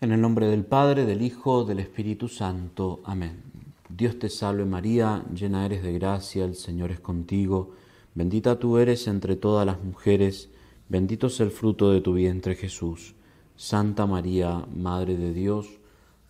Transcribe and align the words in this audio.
En 0.00 0.10
el 0.10 0.20
nombre 0.20 0.48
del 0.48 0.64
Padre, 0.64 1.06
del 1.06 1.22
Hijo, 1.22 1.64
del 1.64 1.78
Espíritu 1.78 2.26
Santo. 2.26 3.00
Amén. 3.04 3.40
Dios 3.88 4.18
te 4.18 4.28
salve 4.28 4.64
María, 4.64 5.24
llena 5.32 5.64
eres 5.64 5.84
de 5.84 5.92
gracia, 5.92 6.44
el 6.44 6.56
Señor 6.56 6.90
es 6.90 6.98
contigo, 6.98 7.70
bendita 8.14 8.58
tú 8.58 8.78
eres 8.78 9.06
entre 9.06 9.36
todas 9.36 9.64
las 9.64 9.80
mujeres, 9.80 10.50
bendito 10.88 11.28
es 11.28 11.38
el 11.38 11.52
fruto 11.52 11.92
de 11.92 12.00
tu 12.00 12.14
vientre 12.14 12.56
Jesús. 12.56 13.14
Santa 13.54 14.06
María, 14.06 14.66
Madre 14.74 15.16
de 15.16 15.32
Dios, 15.32 15.78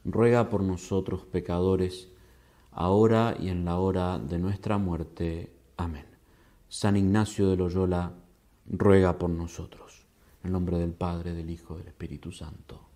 ruega 0.05 0.51
por 0.51 0.63
nosotros 0.63 1.23
pecadores, 1.25 2.12
ahora 2.73 3.37
y 3.39 3.49
en 3.49 3.65
la 3.65 3.79
hora 3.79 4.19
de 4.19 4.39
nuestra 4.39 4.79
muerte. 4.79 5.53
Amén. 5.77 6.07
San 6.69 6.97
Ignacio 6.97 7.49
de 7.49 7.57
Loyola, 7.57 8.13
ruega 8.67 9.19
por 9.19 9.31
nosotros. 9.31 10.07
En 10.43 10.49
el 10.49 10.53
nombre 10.53 10.79
del 10.79 10.93
Padre, 10.93 11.35
del 11.35 11.51
Hijo, 11.51 11.77
del 11.77 11.89
Espíritu 11.89 12.33
Santo. 12.33 12.93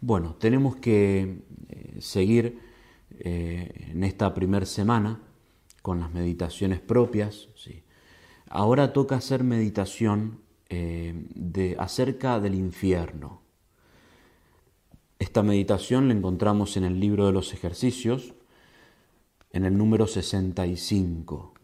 Bueno, 0.00 0.36
tenemos 0.38 0.76
que 0.76 1.42
eh, 1.68 1.96
seguir 2.00 2.60
eh, 3.18 3.88
en 3.90 4.04
esta 4.04 4.32
primera 4.32 4.64
semana 4.64 5.20
con 5.82 5.98
las 5.98 6.12
meditaciones 6.12 6.80
propias. 6.80 7.48
¿sí? 7.56 7.82
Ahora 8.48 8.92
toca 8.92 9.16
hacer 9.16 9.42
meditación 9.42 10.40
eh, 10.68 11.14
de, 11.34 11.76
acerca 11.80 12.38
del 12.38 12.54
infierno. 12.54 13.42
Esta 15.18 15.42
meditación 15.42 16.08
la 16.08 16.14
encontramos 16.14 16.76
en 16.76 16.84
el 16.84 17.00
libro 17.00 17.26
de 17.26 17.32
los 17.32 17.52
ejercicios, 17.52 18.34
en 19.52 19.64
el 19.64 19.76
número 19.76 20.06
65. 20.06 21.54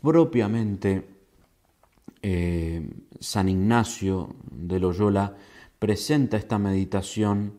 Propiamente, 0.00 1.08
San 3.18 3.48
Ignacio 3.48 4.36
de 4.50 4.78
Loyola 4.78 5.36
presenta 5.78 6.36
esta 6.36 6.58
meditación 6.58 7.58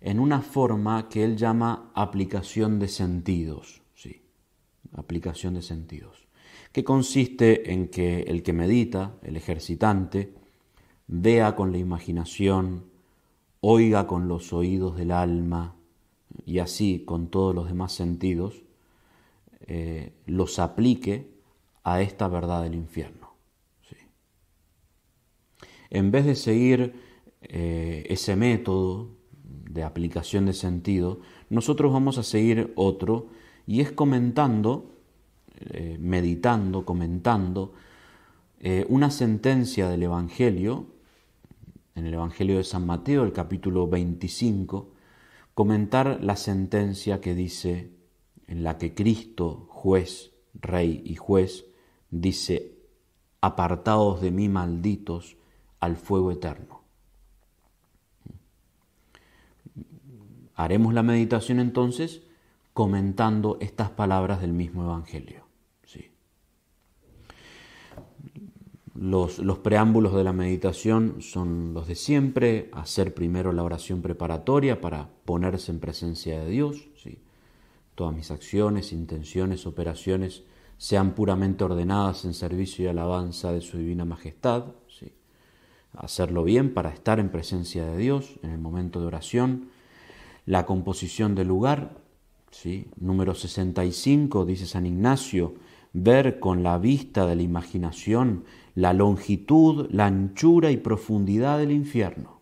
en 0.00 0.20
una 0.20 0.40
forma 0.40 1.08
que 1.08 1.24
él 1.24 1.36
llama 1.36 1.90
aplicación 1.94 2.78
de 2.78 2.86
sentidos, 2.86 3.82
sí, 3.94 4.22
aplicación 4.92 5.54
de 5.54 5.62
sentidos, 5.62 6.28
que 6.70 6.84
consiste 6.84 7.72
en 7.72 7.88
que 7.88 8.20
el 8.20 8.44
que 8.44 8.52
medita, 8.52 9.16
el 9.22 9.36
ejercitante, 9.36 10.32
vea 11.08 11.56
con 11.56 11.72
la 11.72 11.78
imaginación, 11.78 12.84
oiga 13.68 14.06
con 14.06 14.28
los 14.28 14.52
oídos 14.52 14.96
del 14.96 15.10
alma 15.10 15.74
y 16.44 16.60
así 16.60 17.02
con 17.04 17.26
todos 17.26 17.52
los 17.52 17.66
demás 17.66 17.92
sentidos, 17.92 18.62
eh, 19.66 20.12
los 20.26 20.60
aplique 20.60 21.32
a 21.82 22.00
esta 22.00 22.28
verdad 22.28 22.62
del 22.62 22.76
infierno. 22.76 23.32
Sí. 23.88 23.96
En 25.90 26.12
vez 26.12 26.26
de 26.26 26.36
seguir 26.36 26.94
eh, 27.42 28.06
ese 28.08 28.36
método 28.36 29.10
de 29.42 29.82
aplicación 29.82 30.46
de 30.46 30.52
sentido, 30.52 31.18
nosotros 31.50 31.92
vamos 31.92 32.18
a 32.18 32.22
seguir 32.22 32.72
otro 32.76 33.30
y 33.66 33.80
es 33.80 33.90
comentando, 33.90 34.92
eh, 35.58 35.96
meditando, 35.98 36.84
comentando 36.84 37.74
una 38.88 39.10
sentencia 39.10 39.88
del 39.88 40.02
Evangelio, 40.04 40.86
en 41.96 42.06
el 42.06 42.14
Evangelio 42.14 42.58
de 42.58 42.64
San 42.64 42.86
Mateo, 42.86 43.24
el 43.24 43.32
capítulo 43.32 43.88
25, 43.88 44.92
comentar 45.54 46.22
la 46.22 46.36
sentencia 46.36 47.20
que 47.22 47.34
dice, 47.34 47.90
en 48.46 48.62
la 48.62 48.76
que 48.76 48.94
Cristo, 48.94 49.66
juez, 49.70 50.32
rey 50.54 51.02
y 51.04 51.16
juez, 51.16 51.64
dice, 52.10 52.76
apartaos 53.40 54.20
de 54.20 54.30
mí 54.30 54.48
malditos 54.48 55.38
al 55.80 55.96
fuego 55.96 56.30
eterno. 56.30 56.82
Haremos 60.54 60.92
la 60.92 61.02
meditación 61.02 61.60
entonces 61.60 62.22
comentando 62.74 63.56
estas 63.60 63.90
palabras 63.90 64.42
del 64.42 64.52
mismo 64.52 64.84
Evangelio. 64.84 65.46
¿sí? 65.84 66.10
Los, 68.98 69.38
los, 69.38 69.58
preámbulos 69.58 70.14
de 70.14 70.24
la 70.24 70.32
meditación 70.32 71.16
son 71.20 71.74
los 71.74 71.86
de 71.86 71.94
siempre, 71.94 72.70
hacer 72.72 73.14
primero 73.14 73.52
la 73.52 73.62
oración 73.62 74.02
preparatoria 74.02 74.80
para 74.80 75.08
ponerse 75.24 75.70
en 75.72 75.80
presencia 75.80 76.40
de 76.40 76.50
Dios. 76.50 76.88
¿sí? 76.96 77.18
Todas 77.94 78.14
mis 78.14 78.30
acciones, 78.30 78.92
intenciones, 78.92 79.66
operaciones 79.66 80.44
sean 80.78 81.14
puramente 81.14 81.64
ordenadas 81.64 82.24
en 82.24 82.34
servicio 82.34 82.84
y 82.84 82.88
alabanza 82.88 83.52
de 83.52 83.60
su 83.60 83.78
divina 83.78 84.04
majestad. 84.04 84.64
¿sí? 84.88 85.12
Hacerlo 85.94 86.44
bien 86.44 86.72
para 86.72 86.90
estar 86.90 87.20
en 87.20 87.30
presencia 87.30 87.84
de 87.86 87.98
Dios 87.98 88.38
en 88.42 88.50
el 88.50 88.58
momento 88.58 89.00
de 89.00 89.06
oración 89.06 89.68
la 90.46 90.64
composición 90.64 91.34
del 91.34 91.48
lugar, 91.48 91.98
¿sí? 92.50 92.86
número 92.98 93.34
65, 93.34 94.44
dice 94.44 94.66
San 94.66 94.86
Ignacio, 94.86 95.54
ver 95.98 96.40
con 96.40 96.62
la 96.62 96.76
vista 96.76 97.26
de 97.26 97.36
la 97.36 97.42
imaginación 97.42 98.44
la 98.74 98.92
longitud, 98.92 99.88
la 99.90 100.04
anchura 100.04 100.70
y 100.70 100.76
profundidad 100.76 101.58
del 101.58 101.70
infierno. 101.70 102.40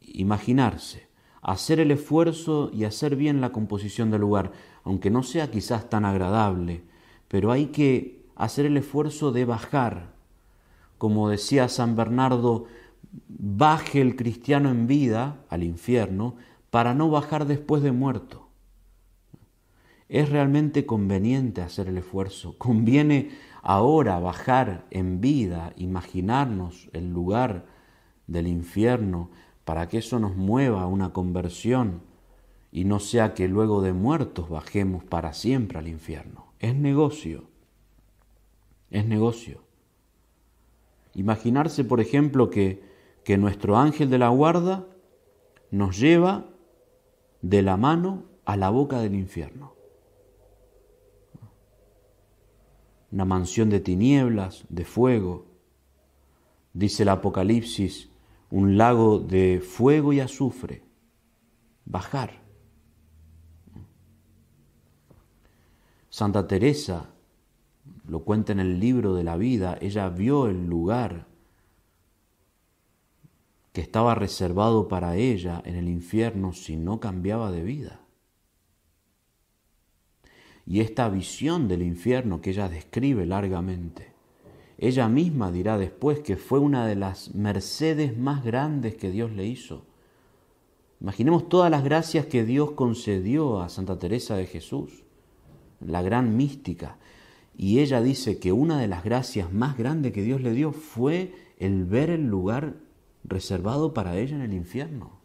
Imaginarse, 0.00 1.08
hacer 1.40 1.80
el 1.80 1.90
esfuerzo 1.90 2.70
y 2.72 2.84
hacer 2.84 3.16
bien 3.16 3.40
la 3.40 3.50
composición 3.50 4.12
del 4.12 4.20
lugar, 4.20 4.52
aunque 4.84 5.10
no 5.10 5.24
sea 5.24 5.50
quizás 5.50 5.90
tan 5.90 6.04
agradable, 6.04 6.84
pero 7.26 7.50
hay 7.50 7.66
que 7.66 8.24
hacer 8.36 8.66
el 8.66 8.76
esfuerzo 8.76 9.32
de 9.32 9.44
bajar. 9.44 10.12
Como 10.98 11.28
decía 11.28 11.68
San 11.68 11.96
Bernardo, 11.96 12.66
baje 13.28 14.00
el 14.00 14.14
cristiano 14.14 14.70
en 14.70 14.86
vida 14.86 15.40
al 15.48 15.64
infierno 15.64 16.36
para 16.70 16.94
no 16.94 17.10
bajar 17.10 17.46
después 17.46 17.82
de 17.82 17.90
muerto. 17.90 18.41
Es 20.12 20.28
realmente 20.28 20.84
conveniente 20.84 21.62
hacer 21.62 21.88
el 21.88 21.96
esfuerzo. 21.96 22.56
Conviene 22.58 23.30
ahora 23.62 24.18
bajar 24.20 24.86
en 24.90 25.20
vida, 25.20 25.72
imaginarnos 25.76 26.90
el 26.92 27.12
lugar 27.12 27.64
del 28.26 28.46
infierno 28.46 29.30
para 29.64 29.88
que 29.88 29.98
eso 29.98 30.18
nos 30.18 30.36
mueva 30.36 30.82
a 30.82 30.86
una 30.86 31.12
conversión 31.12 32.02
y 32.70 32.84
no 32.84 33.00
sea 33.00 33.32
que 33.32 33.48
luego 33.48 33.80
de 33.80 33.92
muertos 33.92 34.48
bajemos 34.48 35.02
para 35.02 35.32
siempre 35.32 35.78
al 35.78 35.88
infierno. 35.88 36.52
Es 36.58 36.74
negocio. 36.74 37.44
Es 38.90 39.06
negocio. 39.06 39.62
Imaginarse, 41.14 41.84
por 41.84 42.00
ejemplo, 42.00 42.50
que 42.50 42.92
que 43.24 43.38
nuestro 43.38 43.76
ángel 43.76 44.10
de 44.10 44.18
la 44.18 44.28
guarda 44.28 44.86
nos 45.70 45.98
lleva 45.98 46.46
de 47.40 47.62
la 47.62 47.76
mano 47.76 48.24
a 48.44 48.56
la 48.56 48.70
boca 48.70 49.00
del 49.00 49.14
infierno. 49.14 49.74
Una 53.12 53.24
mansión 53.24 53.70
de 53.70 53.80
tinieblas, 53.80 54.64
de 54.68 54.84
fuego. 54.84 55.46
Dice 56.72 57.04
el 57.04 57.10
Apocalipsis, 57.10 58.08
un 58.50 58.76
lago 58.76 59.18
de 59.18 59.60
fuego 59.60 60.12
y 60.12 60.20
azufre. 60.20 60.82
Bajar. 61.84 62.42
Santa 66.08 66.46
Teresa 66.46 67.10
lo 68.06 68.20
cuenta 68.20 68.52
en 68.52 68.60
el 68.60 68.78
libro 68.80 69.14
de 69.14 69.24
la 69.24 69.36
vida, 69.36 69.78
ella 69.80 70.08
vio 70.08 70.46
el 70.46 70.66
lugar 70.66 71.26
que 73.72 73.80
estaba 73.80 74.14
reservado 74.14 74.88
para 74.88 75.16
ella 75.16 75.62
en 75.64 75.76
el 75.76 75.88
infierno 75.88 76.52
si 76.52 76.76
no 76.76 77.00
cambiaba 77.00 77.50
de 77.50 77.62
vida. 77.62 78.01
Y 80.72 80.80
esta 80.80 81.10
visión 81.10 81.68
del 81.68 81.82
infierno 81.82 82.40
que 82.40 82.48
ella 82.48 82.66
describe 82.66 83.26
largamente, 83.26 84.14
ella 84.78 85.06
misma 85.06 85.52
dirá 85.52 85.76
después 85.76 86.20
que 86.20 86.38
fue 86.38 86.60
una 86.60 86.86
de 86.86 86.96
las 86.96 87.34
mercedes 87.34 88.16
más 88.16 88.42
grandes 88.42 88.94
que 88.94 89.10
Dios 89.10 89.32
le 89.32 89.44
hizo. 89.44 89.84
Imaginemos 90.98 91.50
todas 91.50 91.70
las 91.70 91.84
gracias 91.84 92.24
que 92.24 92.46
Dios 92.46 92.70
concedió 92.70 93.60
a 93.60 93.68
Santa 93.68 93.98
Teresa 93.98 94.34
de 94.34 94.46
Jesús, 94.46 95.04
la 95.78 96.00
gran 96.00 96.38
mística. 96.38 96.96
Y 97.54 97.80
ella 97.80 98.00
dice 98.00 98.38
que 98.38 98.52
una 98.52 98.80
de 98.80 98.88
las 98.88 99.04
gracias 99.04 99.52
más 99.52 99.76
grandes 99.76 100.12
que 100.12 100.22
Dios 100.22 100.40
le 100.40 100.52
dio 100.54 100.72
fue 100.72 101.34
el 101.58 101.84
ver 101.84 102.08
el 102.08 102.28
lugar 102.28 102.76
reservado 103.24 103.92
para 103.92 104.16
ella 104.16 104.36
en 104.36 104.42
el 104.42 104.54
infierno. 104.54 105.20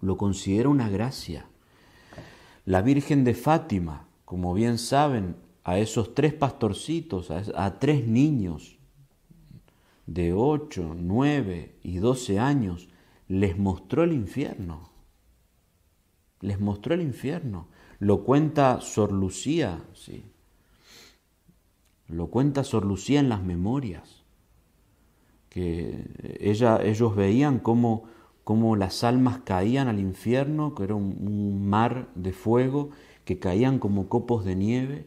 Lo 0.00 0.16
considera 0.16 0.68
una 0.68 0.88
gracia. 0.88 1.46
La 2.70 2.82
Virgen 2.82 3.24
de 3.24 3.34
Fátima, 3.34 4.06
como 4.24 4.54
bien 4.54 4.78
saben, 4.78 5.34
a 5.64 5.80
esos 5.80 6.14
tres 6.14 6.34
pastorcitos, 6.34 7.32
a, 7.32 7.78
tres 7.80 8.06
niños 8.06 8.78
de 10.06 10.32
8, 10.32 10.94
9 10.96 11.74
y 11.82 11.98
12 11.98 12.38
años, 12.38 12.88
les 13.26 13.58
mostró 13.58 14.04
el 14.04 14.12
infierno. 14.12 14.88
Les 16.42 16.60
mostró 16.60 16.94
el 16.94 17.02
infierno. 17.02 17.66
Lo 17.98 18.22
cuenta 18.22 18.80
Sor 18.80 19.10
Lucía, 19.10 19.82
sí. 19.92 20.30
Lo 22.06 22.28
cuenta 22.28 22.62
Sor 22.62 22.84
Lucía 22.84 23.18
en 23.18 23.30
las 23.30 23.42
memorias. 23.42 24.22
Que 25.48 26.04
ella, 26.38 26.80
ellos 26.84 27.16
veían 27.16 27.58
cómo, 27.58 28.04
cómo, 28.50 28.74
las 28.74 29.04
almas 29.04 29.42
caían 29.44 29.86
al 29.86 30.00
infierno, 30.00 30.74
que 30.74 30.82
era 30.82 30.96
un 30.96 31.68
mar 31.68 32.10
de 32.16 32.32
fuego, 32.32 32.90
que 33.24 33.38
caían 33.38 33.78
como 33.78 34.08
copos 34.08 34.44
de 34.44 34.56
nieve. 34.56 35.06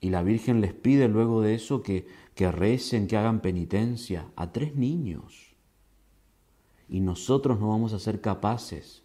Y 0.00 0.08
la 0.08 0.22
Virgen 0.22 0.62
les 0.62 0.72
pide 0.72 1.08
luego 1.08 1.42
de 1.42 1.54
eso 1.54 1.82
que, 1.82 2.06
que 2.34 2.50
recen, 2.50 3.06
que 3.06 3.18
hagan 3.18 3.42
penitencia 3.42 4.30
a 4.34 4.50
tres 4.50 4.76
niños. 4.76 5.54
Y 6.88 7.00
nosotros 7.00 7.60
no 7.60 7.68
vamos 7.68 7.92
a 7.92 7.98
ser 7.98 8.22
capaces 8.22 9.02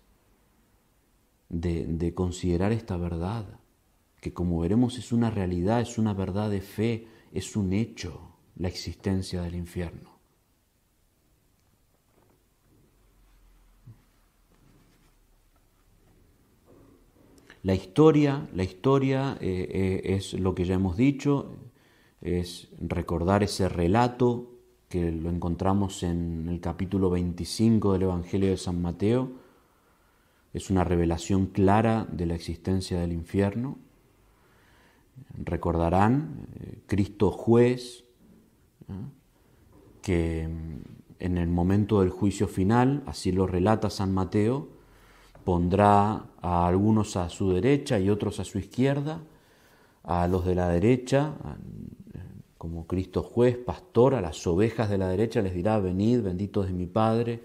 de, 1.49 1.85
de 1.85 2.13
considerar 2.13 2.71
esta 2.71 2.95
verdad, 2.95 3.59
que 4.21 4.31
como 4.31 4.61
veremos 4.61 4.97
es 4.97 5.11
una 5.11 5.29
realidad, 5.29 5.81
es 5.81 5.97
una 5.97 6.13
verdad 6.13 6.49
de 6.49 6.61
fe, 6.61 7.09
es 7.33 7.57
un 7.57 7.73
hecho 7.73 8.37
la 8.55 8.69
existencia 8.69 9.41
del 9.41 9.55
infierno. 9.55 10.08
La 17.61 17.75
historia, 17.75 18.47
la 18.53 18.63
historia 18.63 19.37
eh, 19.41 19.67
eh, 19.69 20.15
es 20.15 20.33
lo 20.33 20.55
que 20.55 20.63
ya 20.63 20.75
hemos 20.75 20.95
dicho, 20.95 21.57
es 22.21 22.69
recordar 22.79 23.43
ese 23.43 23.67
relato 23.67 24.53
que 24.87 25.11
lo 25.11 25.29
encontramos 25.29 26.03
en 26.03 26.47
el 26.47 26.61
capítulo 26.61 27.09
25 27.09 27.93
del 27.93 28.03
Evangelio 28.03 28.49
de 28.49 28.55
San 28.55 28.81
Mateo. 28.81 29.33
Es 30.53 30.69
una 30.69 30.85
revelación 30.85 31.47
clara 31.47 32.07
de 32.09 32.27
la 32.27 32.35
existencia 32.35 33.01
del 33.01 33.11
infierno. 33.11 33.77
Recordarán, 35.37 36.47
eh, 36.61 36.79
Cristo 36.87 37.29
juez, 37.29 38.05
que 40.01 40.43
en 41.19 41.37
el 41.37 41.47
momento 41.49 41.99
del 41.99 42.09
juicio 42.09 42.47
final, 42.47 43.03
así 43.05 43.33
lo 43.33 43.45
relata 43.45 43.89
San 43.89 44.13
Mateo, 44.13 44.78
pondrá 45.43 46.25
a 46.41 46.67
algunos 46.67 47.15
a 47.15 47.29
su 47.29 47.51
derecha 47.51 47.99
y 47.99 48.09
otros 48.09 48.39
a 48.39 48.45
su 48.45 48.59
izquierda, 48.59 49.21
a 50.03 50.27
los 50.27 50.45
de 50.45 50.55
la 50.55 50.69
derecha, 50.69 51.33
como 52.57 52.87
Cristo 52.87 53.23
juez, 53.23 53.57
pastor, 53.57 54.15
a 54.15 54.21
las 54.21 54.45
ovejas 54.45 54.89
de 54.89 54.97
la 54.97 55.07
derecha 55.07 55.41
les 55.41 55.53
dirá, 55.53 55.79
venid, 55.79 56.21
benditos 56.21 56.67
de 56.67 56.73
mi 56.73 56.87
Padre, 56.87 57.41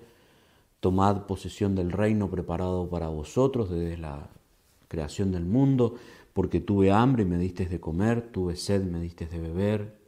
tomad 0.81 1.27
posesión 1.27 1.75
del 1.75 1.93
reino 1.93 2.29
preparado 2.31 2.89
para 2.89 3.09
vosotros 3.09 3.71
desde 3.71 3.97
la 3.97 4.29
creación 4.89 5.33
del 5.33 5.45
mundo, 5.45 5.95
porque 6.33 6.61
tuve 6.61 6.91
hambre 6.91 7.23
y 7.23 7.27
me 7.27 7.39
diste 7.39 7.67
de 7.67 7.81
comer, 7.81 8.33
tuve 8.33 8.57
sed 8.57 8.83
y 8.83 8.91
me 8.91 9.01
diste 9.01 9.27
de 9.27 9.39
beber. 9.39 10.05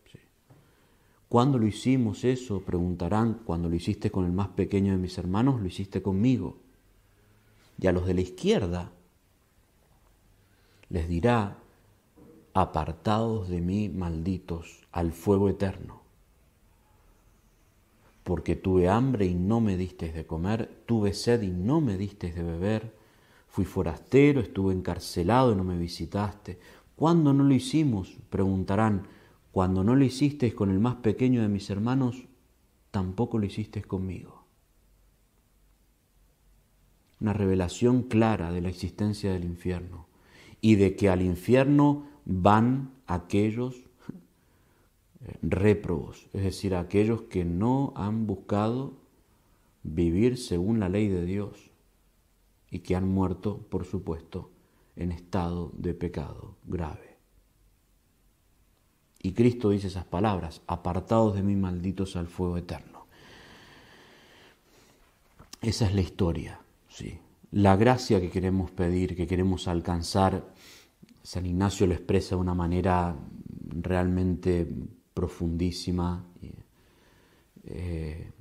¿Cuándo 1.28 1.58
lo 1.58 1.66
hicimos 1.66 2.24
eso? 2.24 2.60
Preguntarán, 2.60 3.40
cuando 3.44 3.68
lo 3.68 3.74
hiciste 3.74 4.10
con 4.10 4.24
el 4.24 4.32
más 4.32 4.48
pequeño 4.48 4.92
de 4.92 4.98
mis 4.98 5.18
hermanos, 5.18 5.60
lo 5.60 5.66
hiciste 5.66 6.00
conmigo 6.00 6.65
y 7.78 7.86
a 7.86 7.92
los 7.92 8.06
de 8.06 8.14
la 8.14 8.20
izquierda 8.20 8.92
les 10.88 11.08
dirá, 11.08 11.58
apartados 12.54 13.48
de 13.48 13.60
mí, 13.60 13.88
malditos, 13.88 14.86
al 14.92 15.12
fuego 15.12 15.48
eterno. 15.48 16.02
Porque 18.22 18.56
tuve 18.56 18.88
hambre 18.88 19.26
y 19.26 19.34
no 19.34 19.60
me 19.60 19.76
disteis 19.76 20.14
de 20.14 20.26
comer, 20.26 20.84
tuve 20.86 21.12
sed 21.12 21.42
y 21.42 21.50
no 21.50 21.80
me 21.80 21.98
disteis 21.98 22.34
de 22.34 22.42
beber, 22.42 22.94
fui 23.48 23.64
forastero, 23.64 24.40
estuve 24.40 24.72
encarcelado 24.72 25.52
y 25.52 25.56
no 25.56 25.64
me 25.64 25.76
visitaste. 25.76 26.58
¿Cuándo 26.94 27.32
no 27.32 27.44
lo 27.44 27.52
hicimos? 27.52 28.16
Preguntarán, 28.30 29.06
cuando 29.52 29.84
no 29.84 29.94
lo 29.94 30.04
hicisteis 30.04 30.54
con 30.54 30.70
el 30.70 30.78
más 30.78 30.96
pequeño 30.96 31.42
de 31.42 31.48
mis 31.48 31.68
hermanos, 31.68 32.24
tampoco 32.90 33.38
lo 33.38 33.46
hicisteis 33.46 33.86
conmigo 33.86 34.35
una 37.20 37.32
revelación 37.32 38.02
clara 38.02 38.52
de 38.52 38.60
la 38.60 38.68
existencia 38.68 39.32
del 39.32 39.44
infierno 39.44 40.06
y 40.60 40.76
de 40.76 40.96
que 40.96 41.08
al 41.08 41.22
infierno 41.22 42.06
van 42.24 42.90
aquellos 43.06 43.76
eh, 43.76 45.38
réprobos, 45.42 46.28
es 46.32 46.42
decir, 46.42 46.74
aquellos 46.74 47.22
que 47.22 47.44
no 47.44 47.92
han 47.96 48.26
buscado 48.26 48.94
vivir 49.82 50.36
según 50.36 50.80
la 50.80 50.88
ley 50.88 51.08
de 51.08 51.24
Dios 51.24 51.70
y 52.70 52.80
que 52.80 52.96
han 52.96 53.08
muerto, 53.08 53.58
por 53.70 53.84
supuesto, 53.84 54.50
en 54.96 55.12
estado 55.12 55.72
de 55.76 55.94
pecado 55.94 56.56
grave. 56.66 57.16
Y 59.22 59.32
Cristo 59.32 59.70
dice 59.70 59.88
esas 59.88 60.04
palabras, 60.04 60.62
apartados 60.66 61.34
de 61.34 61.42
mí 61.42 61.56
malditos 61.56 62.16
al 62.16 62.28
fuego 62.28 62.56
eterno. 62.58 63.06
Esa 65.62 65.86
es 65.86 65.94
la 65.94 66.00
historia 66.00 66.60
Sí. 66.96 67.18
La 67.50 67.76
gracia 67.76 68.22
que 68.22 68.30
queremos 68.30 68.70
pedir, 68.70 69.14
que 69.14 69.26
queremos 69.26 69.68
alcanzar, 69.68 70.54
San 71.22 71.44
Ignacio 71.44 71.86
lo 71.86 71.92
expresa 71.92 72.36
de 72.36 72.40
una 72.40 72.54
manera 72.54 73.14
realmente 73.82 74.66
profundísima 75.12 76.24
eh, 77.64 78.32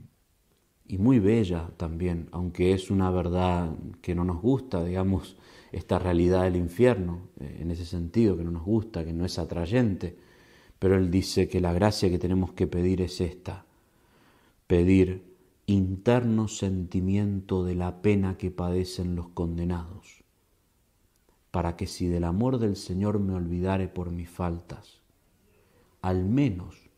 y 0.88 0.98
muy 0.98 1.20
bella 1.20 1.70
también, 1.76 2.30
aunque 2.32 2.72
es 2.72 2.90
una 2.92 3.12
verdad 3.12 3.76
que 4.02 4.16
no 4.16 4.24
nos 4.24 4.42
gusta, 4.42 4.86
digamos, 4.86 5.36
esta 5.74 6.00
realidad 6.00 6.44
del 6.44 6.56
infierno, 6.56 7.28
eh, 7.42 7.58
en 7.60 7.72
ese 7.72 7.86
sentido, 7.86 8.38
que 8.38 8.46
no 8.46 8.52
nos 8.52 8.64
gusta, 8.64 9.04
que 9.04 9.12
no 9.12 9.26
es 9.26 9.38
atrayente, 9.38 10.16
pero 10.80 10.96
él 10.96 11.12
dice 11.12 11.50
que 11.50 11.60
la 11.60 11.74
gracia 11.74 12.10
que 12.10 12.20
tenemos 12.20 12.54
que 12.54 12.68
pedir 12.68 13.02
es 13.02 13.20
esta, 13.20 13.66
pedir 14.66 15.35
interno 15.68 16.48
sentimiento 16.48 17.64
de 17.64 17.74
la 17.74 18.04
pena 18.04 18.38
que 18.38 18.52
padecen 18.52 19.16
los 19.16 19.30
condenados, 19.30 20.24
para 21.50 21.76
que 21.76 21.88
si 21.88 22.08
del 22.08 22.24
amor 22.24 22.60
del 22.60 22.76
Señor 22.76 23.20
me 23.20 23.34
olvidare 23.34 23.88
por 23.88 24.12
mis 24.12 24.30
faltas, 24.30 25.02
al 26.02 26.24
menos 26.24 26.90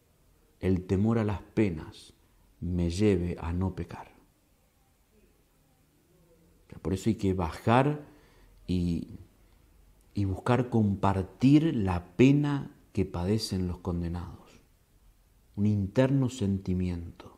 el 0.59 0.85
temor 0.85 1.17
a 1.17 1.23
las 1.23 1.41
penas 1.41 2.13
me 2.59 2.89
lleve 2.89 3.37
a 3.39 3.53
no 3.53 3.73
pecar. 3.73 4.11
Por 6.81 6.93
eso 6.93 7.09
hay 7.09 7.15
que 7.15 7.33
bajar 7.33 8.05
y, 8.67 9.07
y 10.13 10.25
buscar 10.25 10.69
compartir 10.69 11.75
la 11.75 12.15
pena 12.17 12.75
que 12.91 13.05
padecen 13.05 13.67
los 13.67 13.79
condenados, 13.79 14.61
un 15.55 15.65
interno 15.65 16.29
sentimiento 16.29 17.36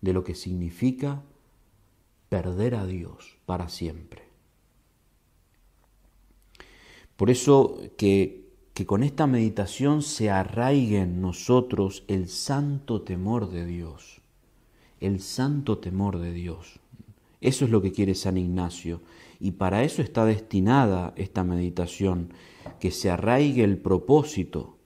de 0.00 0.12
lo 0.12 0.24
que 0.24 0.34
significa 0.34 1.22
perder 2.28 2.74
a 2.74 2.86
Dios 2.86 3.36
para 3.46 3.68
siempre. 3.68 4.22
Por 7.16 7.28
eso 7.28 7.78
que, 7.98 8.48
que 8.72 8.86
con 8.86 9.02
esta 9.02 9.26
meditación 9.26 10.02
se 10.02 10.30
arraigue 10.30 11.00
en 11.00 11.20
nosotros 11.20 12.04
el 12.08 12.28
santo 12.28 13.02
temor 13.02 13.50
de 13.50 13.66
Dios, 13.66 14.22
el 15.00 15.20
santo 15.20 15.78
temor 15.78 16.18
de 16.18 16.32
Dios. 16.32 16.80
Eso 17.40 17.64
es 17.64 17.70
lo 17.70 17.82
que 17.82 17.92
quiere 17.92 18.14
San 18.14 18.36
Ignacio 18.36 19.00
y 19.38 19.52
para 19.52 19.82
eso 19.82 20.02
está 20.02 20.24
destinada 20.24 21.14
esta 21.16 21.44
meditación, 21.44 22.32
que 22.78 22.90
se 22.90 23.10
arraigue 23.10 23.64
el 23.64 23.78
propósito 23.78 24.76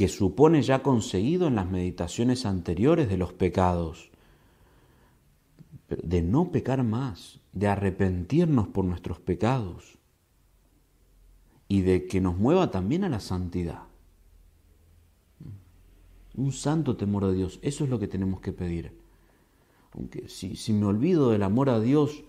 que 0.00 0.08
supone 0.08 0.62
ya 0.62 0.82
conseguido 0.82 1.46
en 1.46 1.56
las 1.56 1.70
meditaciones 1.70 2.46
anteriores 2.46 3.10
de 3.10 3.18
los 3.18 3.34
pecados, 3.34 4.10
de 5.90 6.22
no 6.22 6.50
pecar 6.50 6.82
más, 6.84 7.40
de 7.52 7.66
arrepentirnos 7.66 8.68
por 8.68 8.86
nuestros 8.86 9.20
pecados 9.20 9.98
y 11.68 11.82
de 11.82 12.06
que 12.06 12.22
nos 12.22 12.38
mueva 12.38 12.70
también 12.70 13.04
a 13.04 13.10
la 13.10 13.20
santidad. 13.20 13.82
Un 16.34 16.52
santo 16.52 16.96
temor 16.96 17.24
a 17.24 17.32
Dios, 17.32 17.58
eso 17.60 17.84
es 17.84 17.90
lo 17.90 17.98
que 17.98 18.08
tenemos 18.08 18.40
que 18.40 18.52
pedir. 18.52 18.98
Aunque 19.92 20.30
si, 20.30 20.56
si 20.56 20.72
me 20.72 20.86
olvido 20.86 21.30
del 21.30 21.42
amor 21.42 21.68
a 21.68 21.78
Dios 21.78 22.24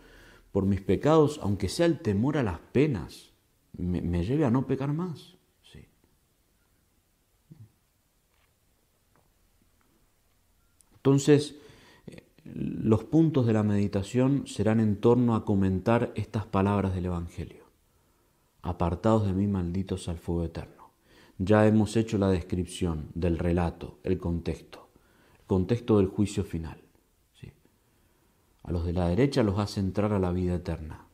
por 0.52 0.66
mis 0.66 0.82
pecados, 0.82 1.40
aunque 1.42 1.70
sea 1.70 1.86
el 1.86 2.00
temor 2.00 2.38
a 2.38 2.44
las 2.44 2.60
penas, 2.60 3.32
me, 3.78 4.02
me 4.02 4.26
lleve 4.26 4.44
a 4.44 4.52
no 4.52 4.68
pecar 4.68 4.92
más. 4.92 5.38
Entonces, 11.02 11.56
eh, 12.06 12.24
los 12.44 13.04
puntos 13.04 13.48
de 13.48 13.54
la 13.54 13.64
meditación 13.64 14.46
serán 14.46 14.80
en 14.80 14.98
torno 14.98 15.36
a 15.36 15.46
comentar 15.46 16.12
estas 16.16 16.46
palabras 16.46 16.94
del 16.94 17.08
Evangelio. 17.08 17.66
Apartados 18.62 19.26
de 19.26 19.34
mí, 19.34 19.48
malditos 19.48 20.08
al 20.08 20.20
fuego 20.20 20.46
eterno. 20.46 20.92
Ya 21.40 21.66
hemos 21.66 21.98
hecho 21.98 22.20
la 22.20 22.30
descripción 22.30 23.10
del 23.16 23.40
relato, 23.40 23.98
el 24.04 24.20
contexto, 24.20 24.90
el 25.40 25.46
contexto 25.48 25.98
del 25.98 26.08
juicio 26.08 26.44
final. 26.44 26.82
A 28.64 28.72
los 28.72 28.86
de 28.86 28.94
la 28.94 29.08
derecha 29.08 29.44
los 29.44 29.58
hace 29.60 29.80
entrar 29.80 30.14
a 30.14 30.20
la 30.20 30.32
vida 30.32 30.56
eterna 30.56 31.08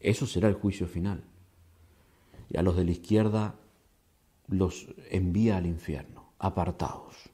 Eso 0.00 0.26
será 0.26 0.48
el 0.48 0.54
juicio 0.54 0.86
final. 0.86 1.24
Y 2.50 2.58
a 2.58 2.62
los 2.62 2.76
de 2.76 2.84
la 2.84 2.90
izquierda 2.90 3.54
los 4.48 4.86
envía 5.10 5.56
al 5.56 5.66
infierno, 5.66 6.32
apartados, 6.38 7.30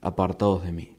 apartados 0.00 0.64
de 0.64 0.72
mí. 0.72 0.96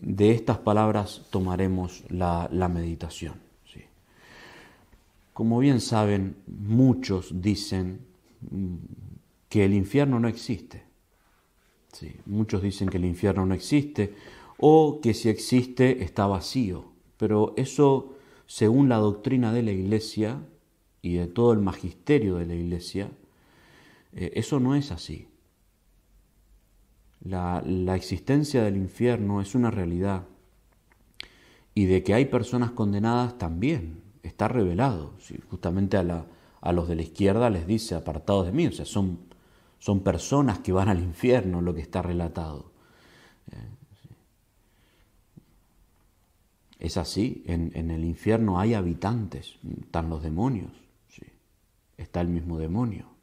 De 0.00 0.32
estas 0.32 0.58
palabras 0.58 1.22
tomaremos 1.30 2.04
la, 2.08 2.48
meditación. 2.68 3.34
¿sí? 3.64 3.82
Como 5.32 5.58
bien 5.58 5.80
saben, 5.80 6.36
muchos 6.46 7.40
dicen 7.40 8.00
mm, 8.50 8.76
que 9.48 9.64
el 9.64 9.74
infierno 9.74 10.18
no 10.18 10.28
existe. 10.28 10.84
¿sí? 11.92 12.16
Muchos 12.26 12.62
dicen 12.62 12.88
que 12.88 12.98
el 12.98 13.04
infierno 13.04 13.46
no 13.46 13.54
existe 13.54 14.14
o 14.58 15.00
que 15.00 15.14
si 15.14 15.28
existe 15.28 16.02
está 16.02 16.26
vacío. 16.26 16.86
Pero 17.16 17.54
eso, 17.56 18.14
según 18.46 18.88
la 18.88 18.96
doctrina 18.96 19.52
de 19.52 19.62
la 19.62 19.72
Iglesia 19.72 20.40
y 21.02 21.14
de 21.14 21.26
todo 21.26 21.52
el 21.52 21.60
magisterio 21.60 22.36
de 22.36 22.46
la 22.46 22.54
Iglesia, 22.54 23.10
eh, 24.12 24.32
eso 24.34 24.60
no 24.60 24.74
es 24.74 24.90
así. 24.90 25.28
La, 27.24 27.62
existencia 27.96 28.62
del 28.62 28.76
infierno 28.76 29.40
es 29.40 29.54
una 29.54 29.70
realidad 29.70 30.24
y 31.74 31.86
de 31.86 32.02
que 32.02 32.12
hay 32.12 32.26
personas 32.26 32.72
condenadas 32.72 33.38
también 33.38 34.02
está 34.22 34.46
revelado. 34.46 35.14
Justamente 35.48 35.96
a, 35.96 36.26
a, 36.60 36.72
los 36.72 36.86
de 36.86 36.96
la 36.96 37.02
izquierda 37.02 37.48
les 37.48 37.66
dice 37.66 37.94
apartados 37.94 38.46
de 38.46 38.52
mí, 38.52 38.66
o 38.66 38.72
sea, 38.72 38.84
son, 38.84 39.20
son 39.78 40.00
personas 40.00 40.58
que 40.58 40.72
van 40.72 40.88
al 40.88 41.02
infierno 41.02 41.62
lo 41.62 41.74
que 41.74 41.80
está 41.80 42.02
relatado. 42.02 42.70
Eh, 43.50 43.68
es 46.80 46.98
así, 46.98 47.42
en, 47.46 47.72
en, 47.74 47.90
el 47.90 48.04
infierno 48.04 48.60
hay 48.60 48.74
habitantes, 48.74 49.56
están 49.80 50.10
los 50.10 50.22
demonios, 50.22 50.72
¿sí? 51.08 51.22
está 51.96 52.20
el 52.20 52.28
mismo 52.28 52.58
demonio. 52.58 53.14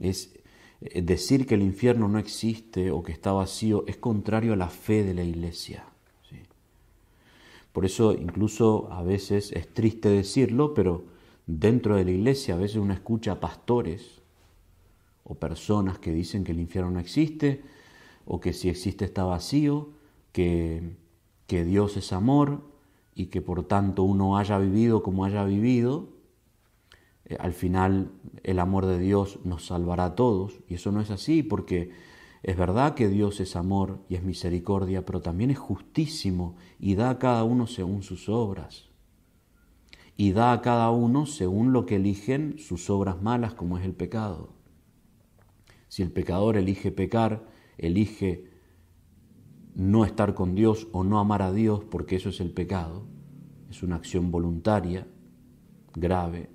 Es 0.00 0.32
eh, 0.34 0.39
decir 0.80 1.46
que 1.46 1.54
el 1.54 1.62
infierno 1.62 2.08
no 2.08 2.18
existe 2.18 2.90
o 2.90 3.02
que 3.02 3.12
está 3.12 3.32
vacío 3.32 3.84
es 3.86 3.96
contrario 3.96 4.54
a 4.54 4.56
la 4.56 4.68
fe 4.68 5.04
de 5.04 5.14
la 5.14 5.24
iglesia. 5.24 5.84
Por 7.72 7.84
eso 7.84 8.12
incluso 8.14 8.88
a 8.90 9.02
veces 9.02 9.52
es 9.52 9.72
triste 9.72 10.08
decirlo, 10.08 10.74
pero 10.74 11.04
dentro 11.46 11.96
de 11.96 12.04
la 12.04 12.10
iglesia 12.10 12.54
a 12.54 12.58
veces 12.58 12.78
uno 12.78 12.92
escucha 12.92 13.40
pastores 13.40 14.20
o 15.24 15.34
personas 15.34 15.98
que 15.98 16.12
dicen 16.12 16.42
que 16.42 16.52
el 16.52 16.60
infierno 16.60 16.90
no 16.90 17.00
existe 17.00 17.62
o 18.26 18.40
que 18.40 18.52
si 18.52 18.68
existe 18.68 19.04
está 19.04 19.24
vacío, 19.24 19.90
que, 20.32 20.96
que 21.46 21.64
Dios 21.64 21.96
es 21.96 22.12
amor 22.12 22.60
y 23.14 23.26
que 23.26 23.40
por 23.40 23.64
tanto 23.64 24.02
uno 24.02 24.36
haya 24.36 24.58
vivido 24.58 25.02
como 25.02 25.24
haya 25.24 25.44
vivido, 25.44 26.08
eh, 27.30 27.36
al 27.38 27.52
final 27.52 28.10
el 28.42 28.58
amor 28.58 28.86
de 28.86 28.98
Dios 28.98 29.38
nos 29.44 29.66
salvará 29.66 30.04
a 30.06 30.14
todos. 30.14 30.60
Y 30.68 30.74
eso 30.74 30.92
no 30.92 31.00
es 31.00 31.10
así 31.10 31.42
porque 31.42 31.90
es 32.42 32.56
verdad 32.56 32.94
que 32.94 33.08
Dios 33.08 33.40
es 33.40 33.56
amor 33.56 34.04
y 34.08 34.16
es 34.16 34.22
misericordia, 34.22 35.06
pero 35.06 35.22
también 35.22 35.50
es 35.50 35.58
justísimo 35.58 36.56
y 36.78 36.96
da 36.96 37.10
a 37.10 37.18
cada 37.18 37.44
uno 37.44 37.66
según 37.66 38.02
sus 38.02 38.28
obras. 38.28 38.90
Y 40.16 40.32
da 40.32 40.52
a 40.52 40.60
cada 40.60 40.90
uno 40.90 41.24
según 41.24 41.72
lo 41.72 41.86
que 41.86 41.96
eligen 41.96 42.58
sus 42.58 42.90
obras 42.90 43.22
malas, 43.22 43.54
como 43.54 43.78
es 43.78 43.84
el 43.84 43.94
pecado. 43.94 44.52
Si 45.88 46.02
el 46.02 46.12
pecador 46.12 46.56
elige 46.56 46.92
pecar, 46.92 47.46
elige 47.78 48.50
no 49.74 50.04
estar 50.04 50.34
con 50.34 50.54
Dios 50.54 50.88
o 50.92 51.04
no 51.04 51.20
amar 51.20 51.42
a 51.42 51.52
Dios, 51.52 51.84
porque 51.84 52.16
eso 52.16 52.28
es 52.28 52.40
el 52.40 52.50
pecado, 52.50 53.06
es 53.70 53.82
una 53.82 53.96
acción 53.96 54.30
voluntaria, 54.30 55.06
grave, 55.94 56.50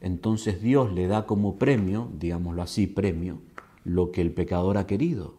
entonces 0.00 0.62
Dios 0.62 0.92
le 0.92 1.06
da 1.06 1.26
como 1.26 1.58
premio, 1.58 2.10
digámoslo 2.14 2.62
así, 2.62 2.86
premio, 2.86 3.42
lo 3.84 4.12
que 4.12 4.22
el 4.22 4.32
pecador 4.32 4.78
ha 4.78 4.86
querido, 4.86 5.38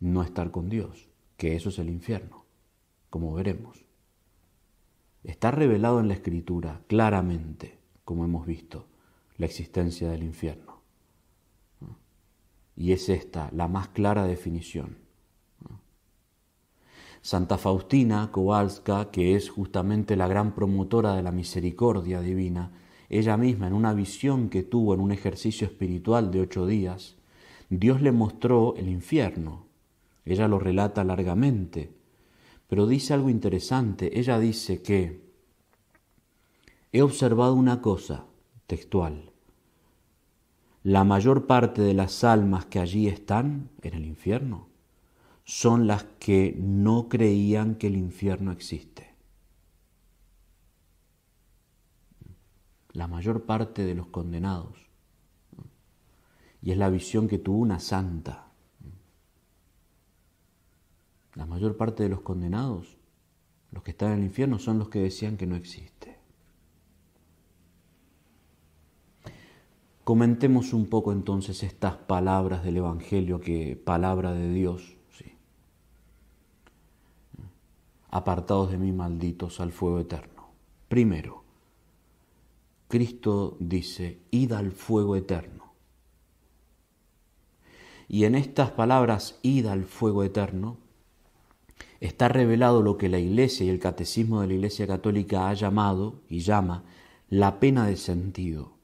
no 0.00 0.22
estar 0.22 0.50
con 0.50 0.68
Dios, 0.68 1.08
que 1.36 1.56
eso 1.56 1.68
es 1.68 1.78
el 1.78 1.88
infierno, 1.88 2.44
como 3.10 3.32
veremos. 3.34 3.84
Está 5.22 5.50
revelado 5.50 6.00
en 6.00 6.08
la 6.08 6.14
Escritura 6.14 6.82
claramente, 6.86 7.78
como 8.04 8.24
hemos 8.24 8.46
visto, 8.46 8.86
la 9.38 9.46
existencia 9.46 10.10
del 10.10 10.22
infierno. 10.22 10.80
Y 12.76 12.92
es 12.92 13.08
esta 13.08 13.50
la 13.52 13.68
más 13.68 13.88
clara 13.88 14.24
definición. 14.24 14.98
Santa 17.22 17.58
Faustina 17.58 18.30
Kowalska, 18.30 19.10
que 19.10 19.34
es 19.34 19.50
justamente 19.50 20.14
la 20.14 20.28
gran 20.28 20.54
promotora 20.54 21.16
de 21.16 21.22
la 21.22 21.32
misericordia 21.32 22.20
divina, 22.20 22.70
ella 23.08 23.36
misma, 23.36 23.66
en 23.68 23.72
una 23.72 23.94
visión 23.94 24.48
que 24.48 24.62
tuvo 24.62 24.94
en 24.94 25.00
un 25.00 25.12
ejercicio 25.12 25.66
espiritual 25.66 26.30
de 26.30 26.40
ocho 26.40 26.66
días, 26.66 27.16
Dios 27.70 28.02
le 28.02 28.12
mostró 28.12 28.74
el 28.76 28.88
infierno. 28.88 29.66
Ella 30.24 30.48
lo 30.48 30.58
relata 30.58 31.04
largamente, 31.04 31.92
pero 32.68 32.86
dice 32.86 33.14
algo 33.14 33.30
interesante. 33.30 34.18
Ella 34.18 34.38
dice 34.38 34.82
que 34.82 35.20
he 36.92 37.02
observado 37.02 37.54
una 37.54 37.80
cosa 37.80 38.26
textual. 38.66 39.30
La 40.82 41.04
mayor 41.04 41.46
parte 41.46 41.82
de 41.82 41.94
las 41.94 42.24
almas 42.24 42.66
que 42.66 42.78
allí 42.78 43.08
están 43.08 43.70
en 43.82 43.94
el 43.94 44.04
infierno 44.04 44.68
son 45.44 45.86
las 45.86 46.04
que 46.18 46.56
no 46.58 47.08
creían 47.08 47.76
que 47.76 47.86
el 47.86 47.96
infierno 47.96 48.50
existe. 48.52 49.05
La 52.96 53.06
mayor 53.06 53.44
parte 53.44 53.84
de 53.84 53.94
los 53.94 54.06
condenados. 54.06 54.88
Y 56.62 56.72
es 56.72 56.78
la 56.78 56.88
visión 56.88 57.28
que 57.28 57.36
tuvo 57.36 57.58
una 57.58 57.78
santa. 57.78 58.48
La 61.34 61.44
mayor 61.44 61.76
parte 61.76 62.02
de 62.04 62.08
los 62.08 62.22
condenados, 62.22 62.96
los 63.70 63.82
que 63.82 63.90
están 63.90 64.12
en 64.12 64.18
el 64.20 64.24
infierno, 64.24 64.58
son 64.58 64.78
los 64.78 64.88
que 64.88 65.00
decían 65.00 65.36
que 65.36 65.46
no 65.46 65.56
existe. 65.56 66.16
Comentemos 70.02 70.72
un 70.72 70.86
poco 70.86 71.12
entonces 71.12 71.62
estas 71.62 71.96
palabras 71.96 72.64
del 72.64 72.78
Evangelio, 72.78 73.40
que 73.40 73.76
palabra 73.76 74.32
de 74.32 74.54
Dios. 74.54 74.96
Apartados 78.08 78.70
de 78.70 78.78
mí, 78.78 78.92
malditos, 78.92 79.60
al 79.60 79.72
fuego 79.72 80.00
eterno. 80.00 80.48
Primero, 80.88 81.45
Cristo 82.88 83.56
dice, 83.58 84.20
id 84.30 84.52
al 84.52 84.70
fuego 84.70 85.16
eterno. 85.16 85.72
Y 88.08 88.24
en 88.24 88.36
estas 88.36 88.70
palabras, 88.70 89.38
id 89.42 89.66
al 89.66 89.84
fuego 89.84 90.22
eterno, 90.22 90.78
está 92.00 92.28
revelado 92.28 92.82
lo 92.82 92.96
que 92.96 93.08
la 93.08 93.18
Iglesia 93.18 93.66
y 93.66 93.70
el 93.70 93.80
Catecismo 93.80 94.40
de 94.40 94.46
la 94.46 94.54
Iglesia 94.54 94.86
Católica 94.86 95.48
ha 95.48 95.54
llamado 95.54 96.20
y 96.28 96.40
llama 96.40 96.84
la 97.28 97.58
pena 97.58 97.88
de 97.88 97.96
sentido. 97.96 98.74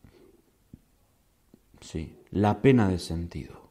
Sí, 1.80 2.16
la 2.30 2.60
pena 2.60 2.88
de 2.88 2.98
sentido. 2.98 3.70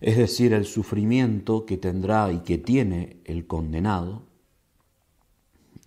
Es 0.00 0.16
decir, 0.16 0.52
el 0.52 0.66
sufrimiento 0.66 1.64
que 1.64 1.76
tendrá 1.76 2.32
y 2.32 2.40
que 2.40 2.58
tiene 2.58 3.20
el 3.24 3.46
condenado 3.46 4.24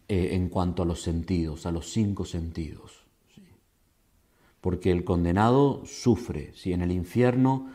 eh, 0.07 0.29
en 0.31 0.47
cuanto 0.47 0.83
a 0.83 0.85
los 0.85 1.01
sentidos, 1.01 1.65
a 1.65 1.71
los 1.71 1.91
cinco 1.91 2.23
sentidos 2.25 2.98
porque 4.61 4.91
el 4.91 5.03
condenado 5.03 5.81
sufre. 5.85 6.51
Si 6.53 6.73
en 6.73 6.81
el 6.81 6.91
infierno 6.91 7.67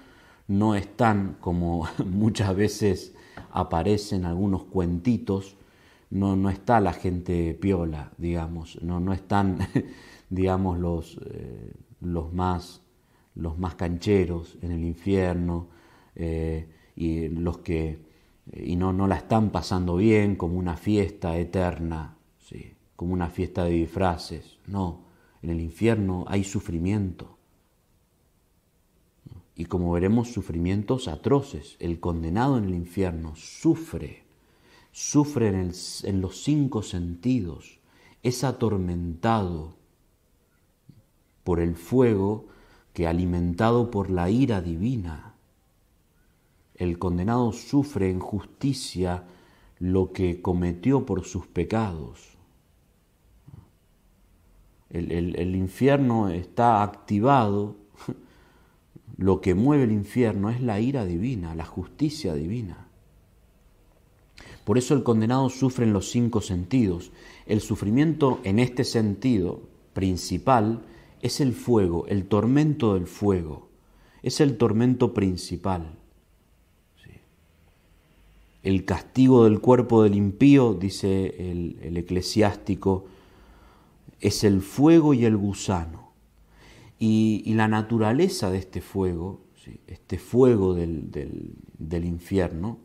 no 0.49 0.75
están, 0.75 1.37
como 1.41 1.89
muchas 2.07 2.55
veces 2.55 3.15
aparecen 3.51 4.25
algunos 4.25 4.65
cuentitos, 4.65 5.57
no, 6.11 6.37
no 6.37 6.51
está 6.51 6.81
la 6.81 6.93
gente 6.93 7.55
piola, 7.55 8.13
digamos, 8.19 8.81
no, 8.83 9.01
no 9.01 9.13
están, 9.13 9.59
digamos, 10.31 10.79
los, 10.79 11.19
eh, 11.27 11.73
los, 12.01 12.33
más, 12.33 12.83
los 13.35 13.59
más 13.59 13.75
cancheros 13.75 14.59
en 14.63 14.73
el 14.73 14.85
infierno 14.85 15.69
eh, 16.15 16.69
y 16.95 17.29
los 17.29 17.59
que 17.59 18.15
y 18.53 18.77
no, 18.77 18.93
no 18.93 19.07
la 19.07 19.17
están 19.17 19.49
pasando 19.51 19.97
bien 19.97 20.37
como 20.37 20.59
una 20.59 20.77
fiesta 20.77 21.39
eterna, 21.39 22.19
¿sí? 22.39 22.75
como 22.95 23.15
una 23.15 23.31
fiesta 23.31 23.65
de 23.65 23.71
disfraces, 23.71 24.59
no 24.67 25.04
en 25.45 25.51
el 25.51 25.61
infierno 25.61 26.25
hay 26.27 26.43
sufrimiento. 26.43 27.37
Y 29.55 29.67
como 29.67 29.93
veremos, 29.93 30.33
sufrimientos 30.33 31.07
atroces. 31.07 31.77
El 31.81 32.01
condenado 32.01 32.57
en 32.57 32.65
el 32.65 32.75
infierno 32.75 33.37
sufre, 33.37 34.25
sufre 34.91 35.49
en, 35.49 36.21
los 36.23 36.43
cinco 36.43 36.83
sentidos, 36.83 37.79
es 38.23 38.43
atormentado 38.43 39.77
por 41.45 41.61
el 41.61 41.77
fuego 41.77 42.47
que 42.95 43.07
alimentado 43.07 43.91
por 43.91 44.09
la 44.09 44.31
ira 44.31 44.63
divina. 44.63 45.35
El 46.75 46.99
condenado 46.99 47.53
sufre 47.53 48.11
en 48.11 48.19
justicia 48.19 49.25
lo 49.79 50.13
que 50.13 50.41
cometió 50.41 51.05
por 51.05 51.25
sus 51.25 51.47
pecados. 51.47 52.34
El, 54.95 55.57
infierno 55.57 56.29
está 56.29 56.83
activado, 56.83 57.75
lo 59.17 59.41
que 59.41 59.55
mueve 59.55 59.85
el 59.85 59.93
infierno 59.93 60.51
es 60.51 60.61
la 60.61 60.79
ira 60.79 61.05
divina, 61.05 61.55
la 61.55 61.65
justicia 61.65 62.35
divina. 62.35 62.87
Por 64.65 64.79
eso 64.79 64.95
el 64.95 65.03
condenado 65.03 65.51
sufre 65.51 65.85
en 65.85 65.93
los 65.93 66.11
cinco 66.11 66.41
sentidos. 66.41 67.11
El 67.47 67.61
sufrimiento 67.61 68.41
en 68.45 68.59
este 68.59 68.85
sentido 68.85 69.63
principal 69.93 70.81
es 71.23 71.41
el 71.41 71.55
fuego, 71.55 72.07
el 72.07 72.27
tormento 72.27 72.95
del 72.95 73.07
fuego. 73.07 73.69
Es 74.23 74.41
el 74.41 74.57
tormento 74.57 75.13
principal. 75.13 75.99
El 78.63 78.87
castigo 78.87 79.45
del 79.45 79.61
cuerpo 79.61 80.05
del 80.05 80.15
impío, 80.15 80.73
dice 80.73 81.51
el, 81.51 81.97
eclesiástico, 81.99 83.05
es 84.21 84.45
el 84.45 84.61
fuego 84.63 85.15
y 85.15 85.25
el 85.25 85.37
gusano. 85.37 86.13
Y, 86.99 87.53
la 87.55 87.69
naturaleza 87.69 88.51
de 88.51 88.59
este 88.59 88.81
fuego, 88.81 89.45
este 89.87 90.19
fuego 90.19 90.75
del, 90.75 92.05
infierno, 92.05 92.79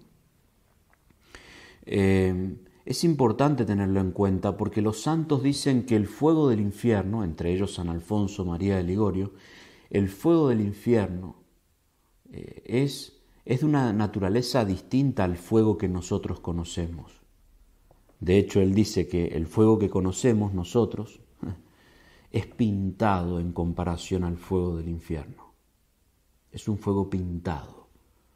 eh, 1.86 2.56
es 2.86 3.04
importante 3.04 3.66
tenerlo 3.66 4.02
en 4.02 4.12
cuenta 4.12 4.58
porque 4.58 4.82
los 4.82 5.02
santos 5.02 5.44
dicen 5.44 5.86
que 5.86 5.96
el 5.96 6.08
fuego 6.08 6.50
del 6.50 6.60
infierno, 6.60 7.24
entre 7.24 7.54
ellos 7.54 7.76
San 7.76 7.90
Alfonso 7.90 8.46
María 8.46 8.78
de 8.78 8.84
Ligorio, 8.84 9.34
el 9.90 10.10
fuego 10.10 10.50
del 10.50 10.62
infierno 10.62 11.38
eh, 12.32 12.64
es 12.66 13.20
es 13.50 13.62
de 13.62 13.66
una 13.66 13.92
naturaleza 13.94 14.64
distinta 14.64 15.24
al 15.24 15.36
fuego 15.36 15.76
que 15.76 15.88
nosotros 15.88 16.40
conocemos. 16.40 17.19
De 18.20 18.38
hecho, 18.38 18.62
él 18.62 18.74
dice 18.74 19.08
que 19.08 19.28
el 19.28 19.48
fuego 19.48 19.80
que 19.80 19.90
conocemos 19.90 20.54
nosotros 20.54 21.22
es 22.32 22.46
pintado 22.46 23.40
en 23.40 23.52
comparación 23.54 24.24
al 24.24 24.38
fuego 24.38 24.78
del 24.78 24.90
infierno. 24.90 25.54
Es 26.52 26.68
un 26.68 26.78
fuego 26.78 27.10
pintado. 27.10 27.88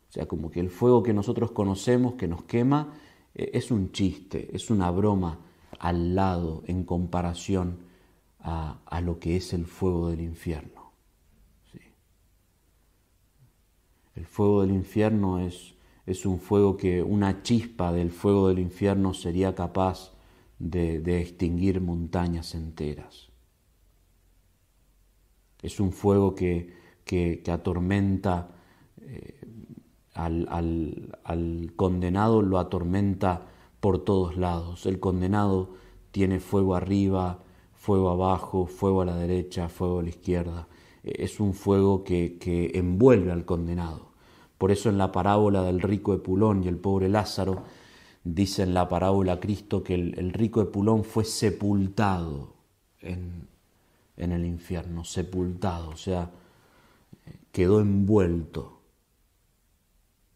O 0.09 0.11
sea, 0.13 0.27
como 0.27 0.49
que 0.49 0.59
el 0.59 0.69
fuego 0.69 1.03
que 1.03 1.13
nosotros 1.13 1.51
conocemos, 1.51 2.13
que 2.13 2.27
nos 2.27 2.43
quema, 2.43 2.93
eh, 3.33 3.51
es 3.53 3.71
un 3.71 3.91
chiste, 3.91 4.49
es 4.55 4.69
una 4.69 4.89
broma 4.91 5.39
al 5.79 6.15
lado 6.15 6.63
en 6.67 6.83
comparación 6.83 7.79
a, 8.39 8.79
a 8.85 9.01
lo 9.01 9.19
que 9.19 9.37
es 9.37 9.53
el 9.53 9.65
fuego 9.65 10.09
del 10.09 10.21
infierno. 10.21 10.83
El 14.15 14.27
fuego 14.27 14.61
del 14.61 14.71
infierno 14.71 15.39
es, 15.39 15.72
es 16.05 16.25
un 16.25 16.39
fuego 16.39 16.77
que 16.77 17.01
una 17.01 17.43
chispa 17.43 17.91
del 17.91 18.11
fuego 18.11 18.49
del 18.49 18.59
infierno 18.59 19.13
sería 19.13 19.55
capaz 19.55 20.11
de, 20.59 21.21
extinguir 21.21 21.81
montañas 21.81 22.55
enteras. 22.55 23.29
Es 25.61 25.79
un 25.79 25.91
fuego 25.91 26.35
que, 26.35 26.73
que, 27.05 27.41
atormenta 27.51 28.55
eh, 29.01 29.39
al, 30.13 30.47
al, 30.49 31.17
al 31.23 31.73
condenado, 31.75 32.41
lo 32.41 32.59
atormenta 32.59 33.47
por 33.79 34.03
todos 34.03 34.37
lados. 34.37 34.85
El 34.85 34.99
condenado 34.99 35.75
tiene 36.11 36.39
fuego 36.39 36.75
arriba, 36.75 37.43
fuego 37.73 38.09
abajo, 38.09 38.65
fuego 38.65 39.01
a 39.01 39.05
la 39.05 39.15
derecha, 39.15 39.69
fuego 39.69 39.99
a 39.99 40.03
la 40.03 40.09
izquierda 40.09 40.67
es 41.03 41.39
un 41.39 41.53
fuego 41.53 42.03
que, 42.03 42.71
envuelve 42.73 43.31
al 43.31 43.45
condenado. 43.45 44.12
Por 44.63 44.71
eso 44.71 44.87
en 44.87 44.97
la 44.97 45.11
parábola 45.11 45.61
del 45.61 45.81
rico 45.81 46.13
Epulón 46.13 46.63
y 46.63 46.69
el 46.69 46.77
pobre 46.77 47.09
Lázaro, 47.09 47.65
dice 48.23 48.63
en 48.63 48.73
la 48.73 48.87
parábola 48.87 49.41
Cristo 49.41 49.83
que 49.83 49.93
el, 49.93 50.31
rico 50.31 50.61
Epulón 50.61 51.03
fue 51.03 51.25
sepultado 51.25 52.53
en, 53.01 53.49
en 54.15 54.31
el 54.31 54.45
infierno, 54.45 55.03
sepultado, 55.03 55.89
o 55.89 55.97
sea, 55.97 56.31
quedó 57.51 57.81
envuelto 57.81 58.79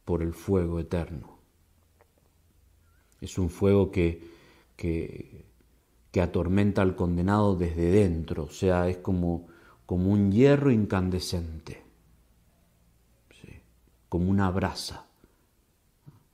por 0.04 0.22
el 0.22 0.34
fuego 0.34 0.82
eterno. 0.82 1.38
Es 3.22 3.38
un 3.38 3.50
fuego 3.50 3.92
que, 3.92 4.30
que, 4.76 5.46
que 6.12 6.20
atormenta 6.20 6.82
al 6.82 6.98
condenado 6.98 7.56
desde 7.56 7.92
dentro, 7.92 8.44
o 8.44 8.50
sea, 8.50 8.90
es 8.90 8.98
como 8.98 9.48
como 9.88 10.12
un 10.12 10.34
hierro 10.34 10.70
incandescente, 10.70 11.87
como 14.10 14.30
una 14.30 14.50
brasa, 14.52 15.06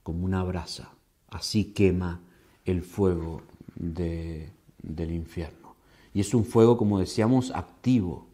como 0.02 0.24
una 0.24 0.42
brasa. 0.42 0.92
Así 1.28 1.72
quema 1.72 2.20
el 2.64 2.82
fuego 2.82 3.42
del 3.76 5.12
infierno. 5.12 5.74
Y 6.12 6.20
es 6.20 6.32
un 6.34 6.44
fuego, 6.44 6.76
como 6.76 6.98
decíamos, 6.98 7.50
activo. 7.50 8.26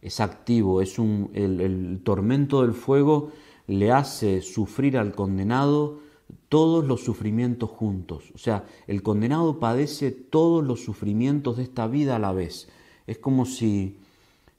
Es 0.00 0.20
activo, 0.20 0.80
es 0.80 0.98
un, 0.98 1.30
el 1.34 2.00
tormento 2.02 2.62
del 2.62 2.74
fuego 2.74 3.30
le 3.66 3.92
hace 3.92 4.40
sufrir 4.40 4.98
al 4.98 5.14
condenado 5.14 6.00
todos 6.48 6.84
los 6.84 7.04
sufrimientos 7.04 7.70
juntos. 7.70 8.32
O 8.34 8.38
sea, 8.38 8.64
el 8.86 9.02
condenado 9.02 9.60
padece 9.60 10.10
todos 10.10 10.64
los 10.64 10.82
sufrimientos 10.82 11.58
de 11.58 11.62
esta 11.62 11.86
vida 11.86 12.16
a 12.16 12.18
la 12.18 12.32
vez. 12.32 12.68
Es 13.06 13.18
como 13.18 13.44
si 13.46 13.98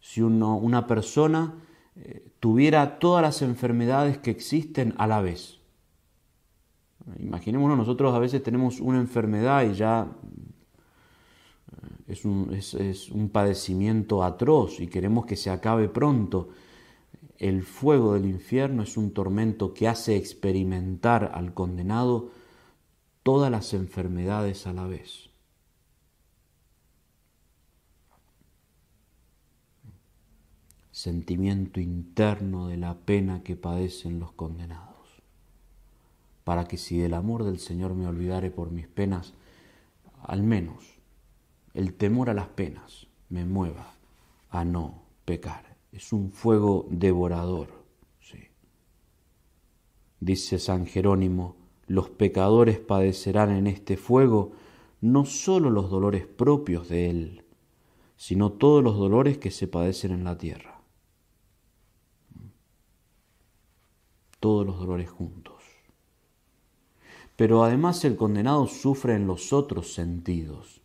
si 0.04 0.22
uno, 0.22 0.58
una 0.58 0.86
persona 0.86 1.54
tuviera 2.40 3.00
todas 3.00 3.22
las 3.22 3.42
enfermedades 3.42 4.18
que 4.18 4.32
existen 4.32 4.94
a 4.98 5.08
la 5.08 5.22
vez. 5.22 5.60
Imaginémonos, 7.20 7.78
nosotros 7.78 8.14
a 8.14 8.20
veces 8.20 8.42
tenemos 8.42 8.80
una 8.80 9.00
enfermedad 9.00 9.64
y 9.64 9.74
ya 9.74 10.08
eh, 11.72 11.88
es 12.08 12.26
un, 12.26 12.54
es 12.54 13.10
un 13.10 13.30
padecimiento 13.30 14.24
atroz 14.24 14.80
y 14.80 14.88
queremos 14.88 15.26
que 15.26 15.36
se 15.36 15.50
acabe 15.50 15.90
pronto. 15.90 16.50
El 17.38 17.64
fuego 17.64 18.14
del 18.14 18.26
infierno 18.26 18.84
es 18.84 18.96
un 18.96 19.12
tormento 19.12 19.74
que 19.74 19.88
hace 19.88 20.16
experimentar 20.16 21.32
al 21.34 21.54
condenado 21.54 22.32
todas 23.22 23.52
las 23.52 23.74
enfermedades 23.74 24.66
a 24.66 24.74
la 24.74 24.88
vez. 24.88 25.33
Sentimiento 31.04 31.82
interno 31.82 32.70
de 32.70 32.78
la 32.78 32.94
pena 32.94 33.44
que 33.44 33.58
padecen 33.58 34.22
los 34.22 34.32
condenados, 34.32 35.22
para 36.46 36.64
que 36.64 36.78
si 36.78 36.98
del 36.98 37.14
amor 37.14 37.44
del 37.44 37.60
Señor 37.60 37.94
me 37.94 38.08
olvidare 38.08 38.52
por 38.52 38.72
mis 38.72 38.88
penas, 38.88 39.34
al 40.22 40.44
menos 40.44 41.02
el 41.74 41.94
temor 41.94 42.30
a 42.30 42.34
las 42.34 42.48
penas 42.48 43.08
me 43.28 43.44
mueva 43.44 43.96
a 44.50 44.64
no 44.64 45.02
pecar. 45.26 45.76
Es 45.92 46.14
un 46.14 46.32
fuego 46.32 46.88
devorador. 46.90 47.68
Sí. 48.22 48.40
Dice 50.22 50.58
San 50.58 50.86
Jerónimo, 50.86 51.58
los 51.86 52.12
pecadores 52.12 52.80
padecerán 52.80 53.52
en 53.52 53.68
este 53.68 53.98
fuego 53.98 54.54
no 55.02 55.26
sólo 55.26 55.70
los 55.70 55.90
dolores 55.90 56.26
propios 56.28 56.88
de 56.88 57.10
él, 57.10 57.44
sino 58.16 58.54
todos 58.54 58.82
los 58.82 58.98
dolores 58.98 59.38
que 59.38 59.52
se 59.52 59.68
padecen 59.68 60.14
en 60.14 60.24
la 60.24 60.38
tierra. 60.38 60.73
Todos 64.44 64.66
los 64.66 64.78
dolores 64.78 65.10
juntos. 65.10 65.64
Pero 67.38 67.64
además 67.64 68.04
el 68.04 68.18
condenado 68.18 68.68
sufre 68.68 69.16
en 69.16 69.26
los 69.26 69.54
otros 69.54 69.94
sentidos. 69.94 70.82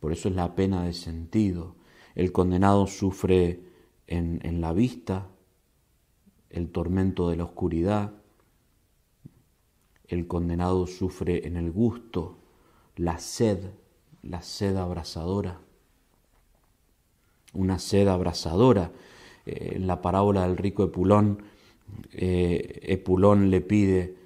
Por 0.00 0.12
eso 0.12 0.30
es 0.30 0.34
la 0.34 0.54
pena 0.54 0.82
de 0.84 0.94
sentido. 0.94 1.76
El 2.14 2.32
condenado 2.32 2.86
sufre 2.86 3.60
en, 4.06 4.40
en 4.44 4.62
la 4.62 4.72
vista, 4.72 5.28
el 6.48 6.70
tormento 6.70 7.28
de 7.28 7.36
la 7.36 7.44
oscuridad. 7.44 8.14
El 10.08 10.26
condenado 10.26 10.86
sufre 10.86 11.46
en 11.46 11.58
el 11.58 11.70
gusto, 11.70 12.38
la 12.96 13.18
sed, 13.18 13.72
la 14.22 14.40
sed 14.40 14.74
abrasadora. 14.78 15.60
Una 17.52 17.78
sed 17.78 18.08
abrasadora. 18.08 18.90
Eh, 19.44 19.72
en 19.74 19.86
la 19.86 20.00
parábola 20.00 20.46
del 20.46 20.56
rico 20.56 20.84
Epulón, 20.84 21.51
eh, 22.12 22.80
Epulón 22.82 23.50
le 23.50 23.60
pide 23.60 24.16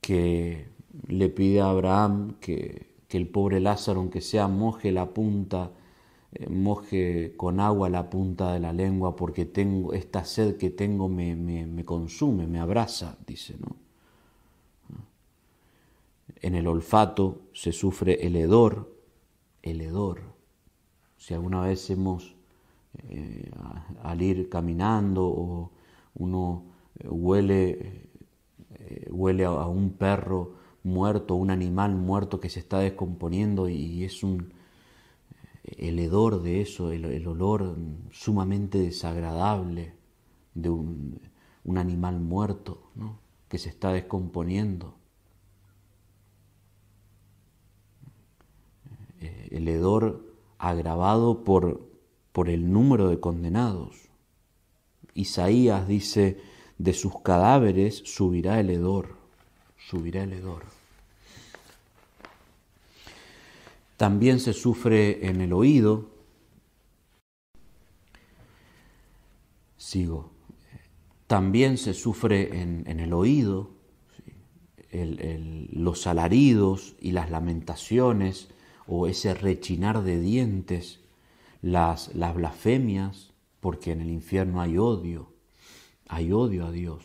que 0.00 0.68
le 1.08 1.28
pide 1.28 1.60
a 1.60 1.70
Abraham 1.70 2.36
que, 2.40 2.92
el 3.10 3.28
pobre 3.28 3.60
Lázaro, 3.60 4.00
aunque 4.00 4.20
sea, 4.20 4.48
moje 4.48 4.90
la 4.90 5.14
punta, 5.14 5.70
eh, 6.32 6.48
moje 6.48 7.34
con 7.36 7.60
agua 7.60 7.88
la 7.88 8.10
punta 8.10 8.52
de 8.52 8.58
la 8.58 8.72
lengua, 8.72 9.14
porque 9.14 9.44
tengo 9.44 9.92
esta 9.92 10.24
sed 10.24 10.56
que 10.56 10.70
tengo 10.70 11.08
me, 11.08 11.36
me, 11.36 11.84
consume, 11.84 12.48
me 12.48 12.58
abraza, 12.58 13.16
dice, 13.24 13.54
¿no? 13.60 13.76
En 16.40 16.56
el 16.56 16.66
olfato 16.66 17.42
se 17.52 17.70
sufre 17.70 18.26
el 18.26 18.34
hedor, 18.34 18.92
el 19.62 19.80
hedor. 19.80 20.22
Si 21.16 21.34
alguna 21.34 21.62
vez 21.62 21.88
hemos, 21.90 22.34
eh, 23.10 23.48
al 24.02 24.22
ir 24.22 24.48
caminando 24.48 25.24
o 25.24 25.70
uno 26.16 26.73
huele, 27.02 28.08
eh, 28.74 29.08
huele 29.10 29.44
a 29.44 29.66
un 29.66 29.90
perro 29.94 30.54
muerto, 30.82 31.34
un 31.34 31.50
animal 31.50 31.96
muerto 31.96 32.40
que 32.40 32.50
se 32.50 32.60
está 32.60 32.78
descomponiendo 32.78 33.68
y 33.68 34.04
es 34.04 34.22
un, 34.22 34.52
el 35.64 35.98
hedor 35.98 36.42
de 36.42 36.60
eso, 36.60 36.92
el, 36.92 37.26
olor 37.26 37.76
sumamente 38.10 38.78
desagradable 38.78 39.94
de 40.54 40.70
un, 40.70 41.20
animal 41.76 42.20
muerto 42.20 42.90
que 43.48 43.58
se 43.58 43.70
está 43.70 43.92
descomponiendo. 43.92 44.94
Eh, 49.20 49.48
el 49.52 49.66
hedor 49.68 50.36
agravado 50.58 51.42
por, 51.42 51.88
por 52.32 52.50
el 52.50 52.70
número 52.70 53.08
de 53.08 53.18
condenados. 53.18 54.10
Isaías 55.14 55.88
dice, 55.88 56.38
de 56.78 56.92
sus 56.92 57.20
cadáveres 57.20 58.02
subirá 58.04 58.60
el 58.60 58.70
hedor, 58.70 59.16
subirá 59.76 60.24
el 60.24 60.32
hedor. 60.32 60.64
También 63.96 64.40
se 64.40 64.52
sufre 64.52 65.28
en 65.28 65.40
el 65.40 65.52
oído. 65.52 66.10
Sigo. 69.76 70.32
También 71.26 71.78
se 71.78 71.94
sufre 71.94 72.60
en, 72.60 73.00
el 73.00 73.12
oído. 73.12 73.70
los 74.92 76.06
alaridos 76.06 76.96
y 77.00 77.12
las 77.12 77.30
lamentaciones 77.30 78.48
o 78.86 79.06
ese 79.06 79.34
rechinar 79.34 80.02
de 80.02 80.20
dientes, 80.20 81.00
las, 81.62 82.14
las 82.14 82.34
blasfemias, 82.34 83.32
porque 83.60 83.92
en 83.92 84.02
el 84.02 84.10
infierno 84.10 84.60
hay 84.60 84.76
odio, 84.76 85.33
hay 86.08 86.32
odio 86.32 86.66
a 86.66 86.72
Dios. 86.72 87.04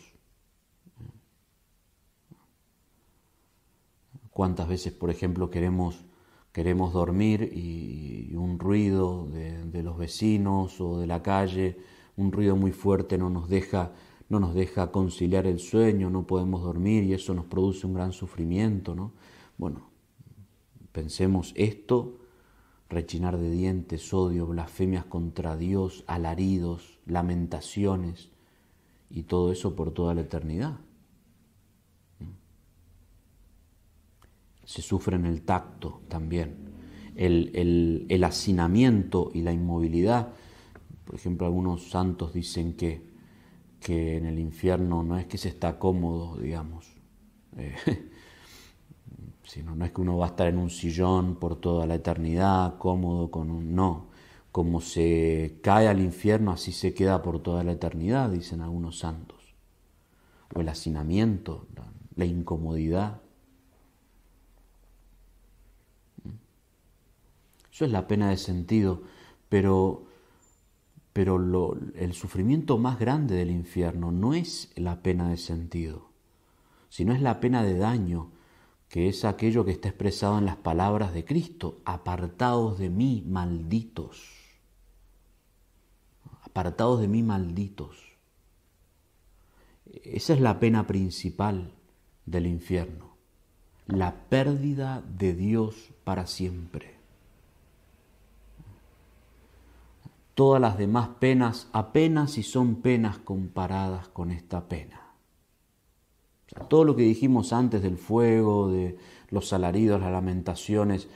¿Cuántas 4.31 4.67
veces, 4.67 4.93
por 4.93 5.09
ejemplo, 5.09 5.49
queremos 5.49 6.05
queremos 6.51 6.93
dormir 6.93 7.51
y, 7.53 8.35
un 8.35 8.59
ruido 8.59 9.27
de, 9.27 9.83
los 9.83 9.97
vecinos 9.97 10.81
o 10.81 10.99
de 10.99 11.07
la 11.07 11.21
calle, 11.21 11.77
un 12.15 12.31
ruido 12.31 12.55
muy 12.55 12.71
fuerte 12.71 13.17
no 13.17 13.29
nos 13.29 13.49
deja 13.49 13.93
no 14.29 14.39
nos 14.39 14.53
deja 14.53 14.91
conciliar 14.91 15.47
el 15.47 15.59
sueño, 15.59 16.11
no 16.11 16.27
podemos 16.27 16.61
dormir 16.61 17.03
y 17.03 17.13
eso 17.13 17.33
nos 17.33 17.45
produce 17.45 17.87
un 17.87 17.95
gran 17.95 18.11
sufrimiento, 18.11 18.93
¿no? 18.93 19.13
Bueno, 19.57 19.89
pensemos 20.91 21.51
esto, 21.55 22.19
rechinar 22.89 23.39
de 23.39 23.49
dientes, 23.49 24.13
odio, 24.13 24.45
blasfemias 24.45 25.05
contra 25.05 25.57
Dios, 25.57 26.03
alaridos, 26.05 26.99
lamentaciones 27.07 28.29
y 29.09 29.23
todo 29.23 29.51
eso 29.51 29.75
por 29.75 29.91
toda 29.91 30.13
la 30.13 30.21
eternidad. 30.21 30.79
se 34.69 34.83
sufre 34.83 35.15
en 35.15 35.25
el 35.25 35.41
tacto 35.41 36.01
también. 36.07 36.55
El, 37.15 38.23
hacinamiento 38.23 39.31
y 39.33 39.41
la 39.41 39.51
inmovilidad. 39.51 40.29
Por 41.05 41.15
ejemplo, 41.15 41.47
algunos 41.47 41.89
santos 41.89 42.33
dicen 42.33 42.73
que, 42.73 43.01
que 43.79 44.17
en 44.17 44.27
el 44.27 44.37
infierno 44.37 45.01
no 45.01 45.17
es 45.17 45.25
que 45.25 45.39
se 45.39 45.49
está 45.49 45.79
cómodo, 45.79 46.37
digamos, 46.37 46.85
eh, 47.57 47.75
sino 49.43 49.75
no 49.75 49.85
es 49.85 49.91
que 49.91 50.01
uno 50.01 50.17
va 50.17 50.27
a 50.27 50.29
estar 50.29 50.45
en 50.45 50.59
un 50.59 50.69
sillón 50.69 51.37
por 51.37 51.55
toda 51.55 51.87
la 51.87 51.95
eternidad, 51.95 52.77
cómodo 52.77 53.31
con 53.31 53.49
un... 53.49 53.73
No, 53.73 54.08
como 54.51 54.81
se 54.81 55.59
cae 55.61 55.87
al 55.87 55.99
infierno, 55.99 56.51
así 56.51 56.71
se 56.71 56.93
queda 56.93 57.21
por 57.21 57.41
toda 57.41 57.63
la 57.63 57.73
eternidad, 57.73 58.29
dicen 58.29 58.61
algunos 58.61 58.99
santos. 58.99 59.55
O 60.55 60.61
el 60.61 60.69
hacinamiento, 60.69 61.67
la 62.15 62.25
incomodidad. 62.25 63.21
Eso 67.71 67.85
es 67.85 67.91
la 67.91 68.07
pena 68.07 68.29
de 68.29 68.37
sentido, 68.37 69.03
pero, 69.47 70.07
pero 71.13 71.77
el 71.95 72.13
sufrimiento 72.13 72.77
más 72.77 72.99
grande 72.99 73.35
del 73.35 73.51
infierno 73.51 74.11
no 74.11 74.33
es 74.33 74.71
la 74.75 75.01
pena 75.01 75.29
de 75.29 75.37
sentido, 75.37 76.09
sino 76.89 77.13
es 77.13 77.21
la 77.21 77.39
pena 77.39 77.63
de 77.63 77.77
daño, 77.77 78.31
que 78.89 79.07
es 79.07 79.23
aquello 79.23 79.63
que 79.63 79.71
está 79.71 79.89
expresado 79.89 80.39
en 80.39 80.45
las 80.45 80.57
palabras 80.57 81.13
de 81.13 81.23
Cristo, 81.23 81.79
apartados 81.85 82.79
de 82.79 82.89
mí, 82.89 83.23
malditos. 83.27 84.38
Apartados 86.59 86.99
de 86.99 87.07
mí, 87.07 87.23
malditos. 87.23 88.17
Esa 90.03 90.33
es 90.33 90.41
la 90.41 90.59
pena 90.59 90.87
principal 90.87 91.71
del 92.25 92.47
infierno, 92.47 93.15
la 93.87 94.27
pérdida 94.27 95.01
de 95.17 95.33
Dios 95.35 95.91
para 96.03 96.27
siempre. 96.27 96.97
Todas 100.35 100.59
las 100.59 100.77
demás 100.77 101.07
penas 101.21 101.69
apenas 101.71 102.31
si 102.31 102.43
son 102.43 102.81
penas 102.81 103.19
comparadas 103.19 104.09
con 104.09 104.29
esta 104.29 104.67
pena. 104.67 105.13
todo 106.67 106.83
lo 106.83 106.93
que 106.97 107.03
dijimos 107.03 107.53
antes 107.53 107.81
del 107.81 107.97
fuego, 107.97 108.69
de 108.69 108.97
los 109.29 109.53
alaridos, 109.53 110.01
las 110.01 110.11
lamentaciones, 110.11 111.07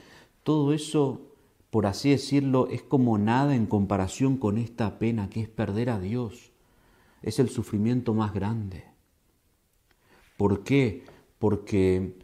todo 0.42 0.72
eso, 0.72 1.33
por 1.74 1.86
así 1.86 2.10
decirlo, 2.10 2.68
es 2.68 2.84
como 2.84 3.18
nada 3.18 3.56
en 3.56 3.66
comparación 3.66 4.36
con 4.36 4.58
esta 4.58 5.00
pena 5.00 5.28
que 5.28 5.40
es 5.40 5.48
perder 5.48 5.90
a 5.90 5.98
Dios. 5.98 6.52
Es 7.20 7.40
el 7.40 7.48
sufrimiento 7.48 8.14
más 8.14 8.32
grande. 8.32 8.84
¿Por 10.36 10.62
qué? 10.62 11.02
Porque 11.40 12.16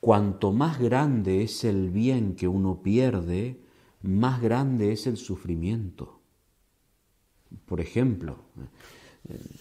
cuanto 0.00 0.50
más 0.50 0.80
grande 0.80 1.44
es 1.44 1.62
el 1.62 1.92
bien 1.92 2.34
que 2.34 2.48
uno 2.48 2.82
pierde, 2.82 3.60
más 4.02 4.42
grande 4.42 4.90
es 4.90 5.06
el 5.06 5.18
sufrimiento. 5.18 6.18
Por 7.64 7.80
ejemplo, 7.80 8.38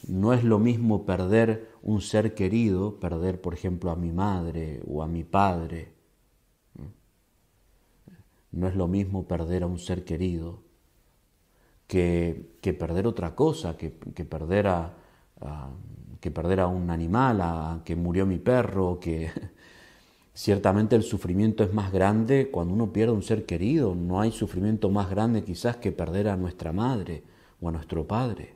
no 0.08 0.34
es 0.34 0.44
lo 0.44 0.58
mismo 0.58 1.06
perder 1.06 1.70
un 1.84 2.02
ser 2.02 2.34
querido, 2.34 3.00
perder, 3.00 3.42
por 3.42 3.54
ejemplo, 3.54 3.92
a 3.92 3.96
mi 3.96 4.12
madre 4.12 4.82
o 4.88 5.04
a 5.04 5.08
mi 5.08 5.24
padre. 5.24 5.95
No 8.56 8.70
es 8.70 8.76
lo 8.76 8.88
mismo 8.88 9.28
perder 9.28 9.64
a 9.64 9.68
un 9.68 9.78
ser 9.78 10.06
querido 10.06 10.64
que, 11.88 12.56
que 12.62 12.74
perder 12.74 13.06
otra 13.06 13.36
cosa, 13.36 13.76
que, 13.76 13.90
perder 13.90 14.68
a, 14.68 14.94
que 16.22 16.32
perder 16.32 16.62
a 16.62 16.68
un 16.68 16.90
animal, 16.90 17.42
a 17.42 17.82
que 17.84 17.98
murió 17.98 18.26
mi 18.26 18.38
perro, 18.38 18.98
que 18.98 19.30
ciertamente 20.34 20.96
el 20.96 21.04
sufrimiento 21.04 21.66
es 21.66 21.74
más 21.74 21.92
grande 21.92 22.50
cuando 22.50 22.74
uno 22.74 22.94
pierde 22.94 23.12
un 23.12 23.24
ser 23.24 23.46
querido. 23.46 23.94
No 23.94 24.22
hay 24.22 24.32
sufrimiento 24.32 24.90
más 24.90 25.10
grande 25.10 25.44
quizás 25.44 25.76
que 25.76 25.92
perder 25.92 26.30
a 26.30 26.38
nuestra 26.38 26.72
madre 26.72 27.24
o 27.60 27.68
a 27.68 27.74
nuestro 27.74 28.08
Padre. 28.08 28.56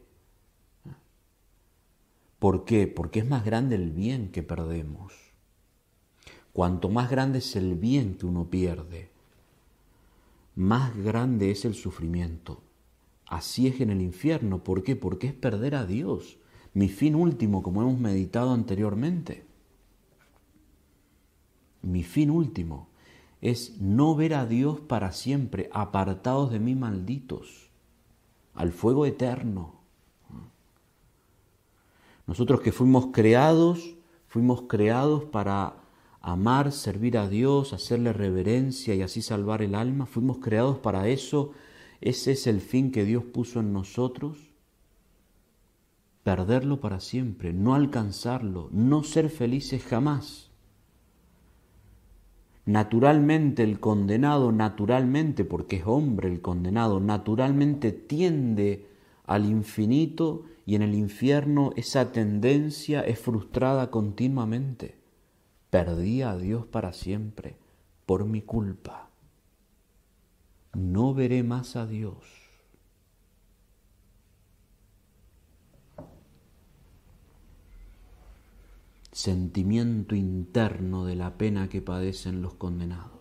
¿Por 2.40 2.64
qué? 2.64 2.88
Porque 2.88 3.20
es 3.20 3.28
más 3.28 3.44
grande 3.44 3.76
el 3.76 3.92
bien 3.92 4.32
que 4.32 4.44
perdemos. 4.44 5.14
Cuanto 6.54 6.88
más 6.88 7.10
grande 7.10 7.40
es 7.40 7.58
el 7.58 7.76
bien 7.76 8.16
que 8.16 8.26
uno 8.26 8.50
pierde, 8.50 9.10
más 10.56 10.96
grande 10.98 11.52
es 11.52 11.66
el 11.66 11.74
sufrimiento. 11.74 12.62
Así 13.26 13.68
es 13.68 13.80
en 13.82 13.90
el 13.90 14.02
infierno. 14.02 14.64
¿Por 14.64 14.84
qué? 14.84 14.96
Porque 14.96 15.28
es 15.28 15.34
perder 15.34 15.76
a 15.76 15.86
Dios, 15.86 16.38
mi 16.74 16.90
fin 16.90 17.16
último, 17.16 17.64
como 17.64 17.82
hemos 17.82 18.00
meditado 18.00 18.54
anteriormente. 18.54 19.46
Mi 21.82 22.04
fin 22.04 22.30
último 22.30 22.90
es 23.42 23.80
no 23.80 24.16
ver 24.16 24.34
a 24.34 24.46
Dios 24.46 24.80
para 24.80 25.12
siempre, 25.12 25.70
apartados 25.72 26.52
de 26.52 26.60
mí 26.60 26.76
malditos 26.76 27.70
al 28.54 28.74
fuego 28.74 29.06
eterno. 29.06 29.76
Nosotros 32.28 32.62
que 32.62 32.72
fuimos 32.72 33.08
creados, 33.14 33.96
fuimos 34.28 34.64
creados 34.64 35.24
para 35.24 35.78
amar, 36.22 36.72
servir 36.72 37.18
a 37.18 37.30
Dios, 37.30 37.74
hacerle 37.74 38.14
reverencia 38.14 38.96
y 38.96 39.02
así 39.02 39.22
salvar 39.22 39.62
el 39.62 39.76
alma, 39.76 40.06
fuimos 40.06 40.40
creados 40.40 40.80
para 40.80 41.08
eso, 41.08 41.52
ese 42.02 42.34
es 42.34 42.48
el 42.48 42.62
fin 42.62 42.92
que 42.92 43.06
Dios 43.06 43.24
puso 43.24 43.60
en 43.60 43.74
nosotros, 43.74 44.38
perderlo 46.24 46.80
para 46.80 47.00
siempre, 47.00 47.54
no 47.54 47.76
alcanzarlo, 47.76 48.70
no 48.72 49.04
ser 49.04 49.30
felices 49.30 49.84
jamás. 49.84 50.50
Naturalmente 52.66 53.64
el 53.64 53.80
condenado, 53.80 54.52
naturalmente, 54.52 55.44
porque 55.44 55.78
es 55.78 55.84
hombre 55.88 56.30
el 56.30 56.40
condenado, 56.40 57.00
naturalmente 57.00 57.92
tiende 57.92 58.86
al 59.26 59.46
infinito 59.46 60.44
y 60.66 60.76
en 60.76 60.84
el 60.84 60.94
infierno 60.94 61.72
esa 61.76 62.12
tendencia 62.12 63.02
es 63.02 63.18
frustrada 63.18 63.90
continuamente. 63.90 64.99
Perdí 65.70 66.22
a 66.22 66.36
Dios 66.36 66.66
para 66.66 66.94
siempre 66.94 67.58
por 68.06 68.26
mi 68.26 68.42
culpa. 68.42 69.10
No 70.74 71.14
veré 71.14 71.44
más 71.44 71.76
a 71.76 71.86
Dios. 71.86 72.50
sentimiento 79.20 80.16
interno 80.16 81.06
de 81.06 81.18
la 81.18 81.38
pena 81.38 81.68
que 81.68 81.82
padecen 81.82 82.42
los 82.42 82.54
condenados. 82.54 83.20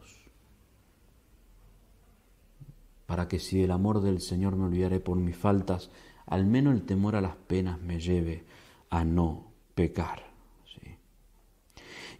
Para 3.06 3.26
que 3.26 3.40
si 3.40 3.60
del 3.60 3.72
amor 3.72 4.00
del 4.00 4.20
Señor 4.20 4.54
me 4.54 4.66
olvidaré 4.66 5.00
por 5.00 5.16
mis 5.16 5.36
faltas, 5.36 5.90
al 6.26 6.46
menos 6.46 6.74
el 6.74 6.82
temor 6.82 7.16
a 7.16 7.20
las 7.20 7.34
penas 7.34 7.80
me 7.80 7.98
lleve 7.98 8.44
a 8.90 9.04
no 9.04 9.50
pecar. 9.74 10.37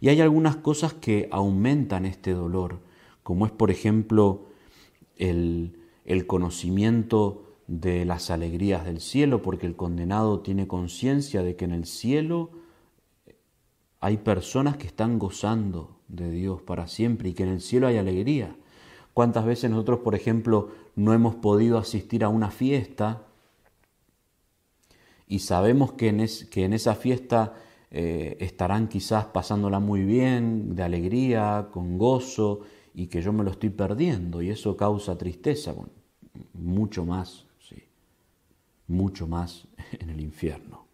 Y 0.01 0.09
hay 0.09 0.21
algunas 0.21 0.55
cosas 0.55 0.93
que 0.93 1.27
aumentan 1.31 2.05
este 2.05 2.33
dolor, 2.33 2.79
como 3.23 3.45
es 3.45 3.51
por 3.51 3.71
ejemplo 3.71 4.45
el, 5.17 5.77
el 6.05 6.25
conocimiento 6.25 7.55
de 7.67 8.05
las 8.05 8.31
alegrías 8.31 8.85
del 8.85 9.01
cielo, 9.01 9.41
porque 9.41 9.67
el 9.67 9.75
condenado 9.75 10.39
tiene 10.39 10.67
conciencia 10.67 11.43
de 11.43 11.55
que 11.55 11.65
en 11.65 11.71
el 11.71 11.85
cielo 11.85 12.51
hay 13.99 14.17
personas 14.17 14.77
que 14.77 14.87
están 14.87 15.19
gozando 15.19 15.97
de 16.07 16.31
Dios 16.31 16.61
para 16.61 16.87
siempre 16.87 17.29
y 17.29 17.33
que 17.33 17.43
en 17.43 17.49
el 17.49 17.61
cielo 17.61 17.87
hay 17.87 17.97
alegría. 17.97 18.55
¿Cuántas 19.13 19.45
veces 19.45 19.69
nosotros, 19.69 19.99
por 19.99 20.15
ejemplo, 20.15 20.69
no 20.95 21.13
hemos 21.13 21.35
podido 21.35 21.77
asistir 21.77 22.23
a 22.23 22.29
una 22.29 22.51
fiesta 22.51 23.23
y 25.27 25.39
sabemos 25.39 25.91
que 25.93 26.07
en, 26.07 26.25
que 26.49 26.63
en 26.63 26.73
esa 26.73 26.95
fiesta 26.95 27.53
eh, 27.91 28.37
estarán 28.39 28.87
quizás 28.87 29.25
pasándola 29.25 29.79
muy 29.79 30.03
bien, 30.03 30.75
de 30.75 30.83
alegría, 30.83 31.69
con 31.71 31.97
gozo, 31.97 32.61
y 32.93 33.07
que 33.07 33.21
yo 33.21 33.33
me 33.33 33.43
lo 33.43 33.51
estoy 33.51 33.69
perdiendo, 33.69 34.41
y 34.41 34.49
eso 34.49 34.75
causa 34.77 35.17
tristeza, 35.17 35.73
mucho 36.53 37.05
más 37.05 37.45
mucho 38.89 39.27
más 39.27 39.67
en 39.93 40.09
el 40.09 40.19
infierno, 40.19 40.87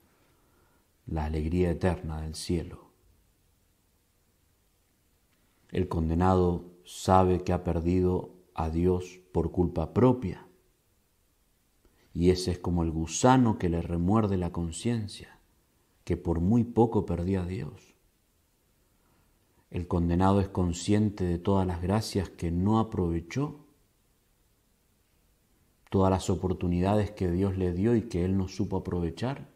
la 1.08 1.26
alegría 1.26 1.72
eterna 1.72 2.22
del 2.22 2.36
cielo. 2.36 2.92
El 5.72 5.88
condenado 5.88 6.66
sabe 6.86 7.44
que 7.44 7.54
ha 7.54 7.64
perdido 7.64 8.30
a 8.54 8.70
Dios 8.70 9.20
por 9.32 9.52
culpa 9.52 9.94
propia, 9.94 10.46
y 12.14 12.30
ese 12.30 12.52
es 12.52 12.60
como 12.60 12.84
el 12.84 12.92
gusano 12.92 13.58
que 13.58 13.70
le 13.70 13.82
remuerde 13.82 14.38
la 14.38 14.52
conciencia, 14.52 15.35
que 16.06 16.16
por 16.16 16.40
muy 16.40 16.64
poco 16.64 17.06
perdió 17.06 17.42
a 17.42 17.46
Dios. 17.46 17.96
El 19.70 19.88
condenado 19.88 20.40
es 20.40 20.48
consciente 20.48 21.26
de 21.26 21.40
todas 21.40 21.68
las 21.68 21.82
gracias 21.82 22.30
que 22.30 22.52
no 22.52 22.80
aprovechó 22.80 23.66
todas 25.90 26.12
las 26.12 26.30
oportunidades 26.30 27.12
que 27.12 27.30
Dios 27.30 27.58
le 27.58 27.74
dio 27.74 27.96
y 27.96 28.04
que 28.04 28.24
él 28.24 28.38
no 28.38 28.48
supo 28.48 28.78
aprovechar 28.78 29.50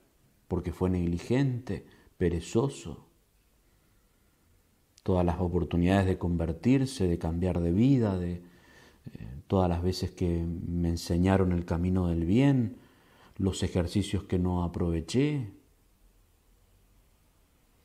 porque 0.48 0.72
fue 0.72 0.90
negligente, 0.90 1.86
perezoso. 2.18 3.06
Todas 5.04 5.26
las 5.26 5.40
oportunidades 5.40 6.08
de 6.08 6.18
convertirse, 6.18 7.08
de 7.08 7.20
cambiar 7.20 7.60
de 7.60 7.72
vida, 7.72 8.18
de 8.18 8.32
eh, 8.32 8.42
todas 9.48 9.70
las 9.70 9.84
veces 9.84 10.12
que 10.12 10.46
me 10.46 10.90
enseñaron 10.90 11.52
el 11.52 11.66
camino 11.66 12.08
del 12.08 12.26
bien, 12.26 12.78
los 13.38 13.62
ejercicios 13.62 14.24
que 14.24 14.40
no 14.40 14.64
aproveché, 14.64 15.59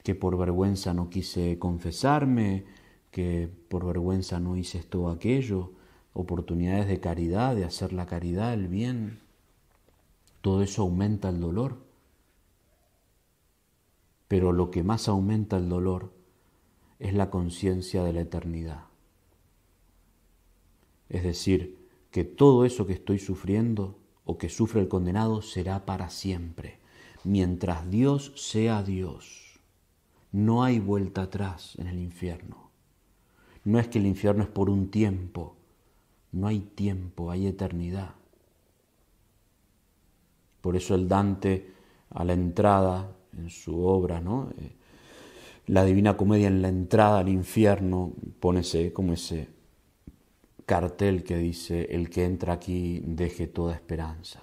que 0.04 0.14
por 0.14 0.38
vergüenza 0.38 0.94
no 0.94 1.10
quise 1.10 1.58
confesarme, 1.58 2.64
que 3.10 3.50
por 3.68 3.84
vergüenza 3.84 4.38
no 4.38 4.56
hice 4.56 4.78
esto 4.78 5.02
o 5.02 5.08
aquello 5.08 5.72
oportunidades 6.14 6.86
de 6.86 7.00
caridad, 7.00 7.56
de 7.56 7.64
hacer 7.64 7.92
la 7.92 8.06
caridad, 8.06 8.54
el 8.54 8.68
bien, 8.68 9.20
todo 10.40 10.62
eso 10.62 10.82
aumenta 10.82 11.28
el 11.28 11.40
dolor. 11.40 11.84
Pero 14.28 14.52
lo 14.52 14.70
que 14.70 14.82
más 14.82 15.08
aumenta 15.08 15.56
el 15.56 15.68
dolor 15.68 16.12
es 16.98 17.14
la 17.14 17.30
conciencia 17.30 18.04
de 18.04 18.12
la 18.12 18.20
eternidad. 18.20 18.84
Es 21.08 21.24
decir, 21.24 21.78
que 22.10 22.24
todo 22.24 22.64
eso 22.64 22.86
que 22.86 22.92
estoy 22.92 23.18
sufriendo 23.18 23.98
o 24.24 24.38
que 24.38 24.48
sufre 24.48 24.80
el 24.80 24.88
condenado 24.88 25.42
será 25.42 25.84
para 25.84 26.10
siempre. 26.10 26.78
Mientras 27.24 27.90
Dios 27.90 28.32
sea 28.36 28.82
Dios, 28.82 29.43
no 30.34 30.64
hay 30.64 30.80
vuelta 30.80 31.22
atrás 31.22 31.76
en 31.78 31.86
el 31.86 32.00
infierno. 32.00 32.68
No 33.62 33.78
es 33.78 33.86
que 33.86 34.00
el 34.00 34.06
infierno 34.06 34.42
es 34.42 34.48
por 34.48 34.68
un 34.68 34.90
tiempo, 34.90 35.54
no 36.32 36.48
hay 36.48 36.58
tiempo, 36.58 37.30
hay 37.30 37.46
eternidad. 37.46 38.16
Por 40.60 40.74
eso 40.74 40.96
el 40.96 41.06
Dante 41.06 41.72
a 42.10 42.24
la 42.24 42.32
entrada 42.32 43.12
en 43.38 43.48
su 43.48 43.78
obra, 43.86 44.20
¿no? 44.20 44.50
Eh, 44.58 44.72
la 45.68 45.84
Divina 45.84 46.16
Comedia 46.16 46.48
en 46.48 46.62
la 46.62 46.68
entrada 46.68 47.20
al 47.20 47.28
infierno 47.28 48.12
pone 48.40 48.60
ese, 48.60 48.92
como 48.92 49.12
ese 49.12 49.50
cartel 50.66 51.22
que 51.22 51.38
dice, 51.38 51.84
el 51.92 52.10
que 52.10 52.24
entra 52.24 52.54
aquí 52.54 53.00
deje 53.06 53.46
toda 53.46 53.72
esperanza, 53.72 54.42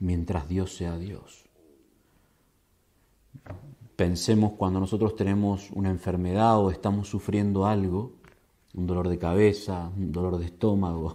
mientras 0.00 0.48
Dios 0.48 0.74
sea 0.74 0.98
Dios. 0.98 1.51
Pensemos 3.96 4.52
cuando 4.52 4.80
nosotros 4.80 5.14
tenemos 5.16 5.70
una 5.72 5.90
enfermedad 5.90 6.58
o 6.58 6.70
estamos 6.70 7.08
sufriendo 7.08 7.66
algo, 7.66 8.14
un 8.74 8.86
dolor 8.86 9.08
de 9.08 9.18
cabeza, 9.18 9.90
un 9.96 10.12
dolor 10.12 10.38
de 10.38 10.46
estómago. 10.46 11.14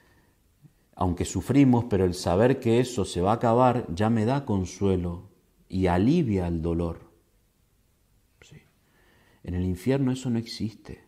Aunque 0.94 1.24
sufrimos, 1.24 1.84
pero 1.86 2.04
el 2.04 2.14
saber 2.14 2.60
que 2.60 2.80
eso 2.80 3.04
se 3.04 3.20
va 3.20 3.32
a 3.32 3.34
acabar 3.34 3.86
ya 3.94 4.08
me 4.08 4.24
da 4.24 4.44
consuelo 4.44 5.24
y 5.68 5.86
alivia 5.86 6.46
el 6.46 6.62
dolor. 6.62 7.06
En 9.46 9.54
el 9.54 9.64
infierno 9.64 10.10
eso 10.10 10.28
no 10.28 10.40
existe. 10.40 11.04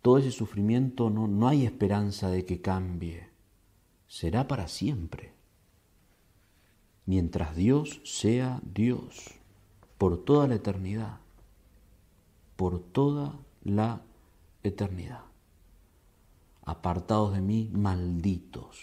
Todo 0.00 0.16
ese 0.16 0.30
sufrimiento 0.30 1.10
no, 1.10 1.28
no 1.28 1.46
hay 1.46 1.66
esperanza 1.66 2.30
de 2.30 2.46
que 2.46 2.62
cambie. 2.62 3.28
Será 4.08 4.48
para 4.48 4.66
siempre. 4.66 5.35
Mientras 7.06 7.54
Dios 7.54 8.00
sea 8.04 8.60
Dios, 8.74 9.30
por 9.96 10.24
toda 10.24 10.48
la 10.48 10.56
eternidad, 10.56 11.18
por 12.56 12.80
toda 12.80 13.38
la 13.64 14.02
eternidad. 14.62 15.20
Apartados 16.64 17.32
de 17.32 17.40
mí, 17.40 17.70
malditos. 17.72 18.80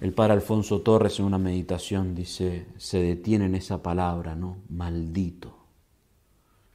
El 0.00 0.14
padre 0.14 0.34
Alfonso 0.34 0.80
Torres 0.80 1.18
en 1.18 1.26
una 1.26 1.36
meditación 1.36 2.14
dice, 2.14 2.66
se 2.78 3.02
detiene 3.02 3.46
en 3.46 3.54
esa 3.54 3.82
palabra, 3.82 4.34
¿no? 4.34 4.58
Maldito. 4.70 5.48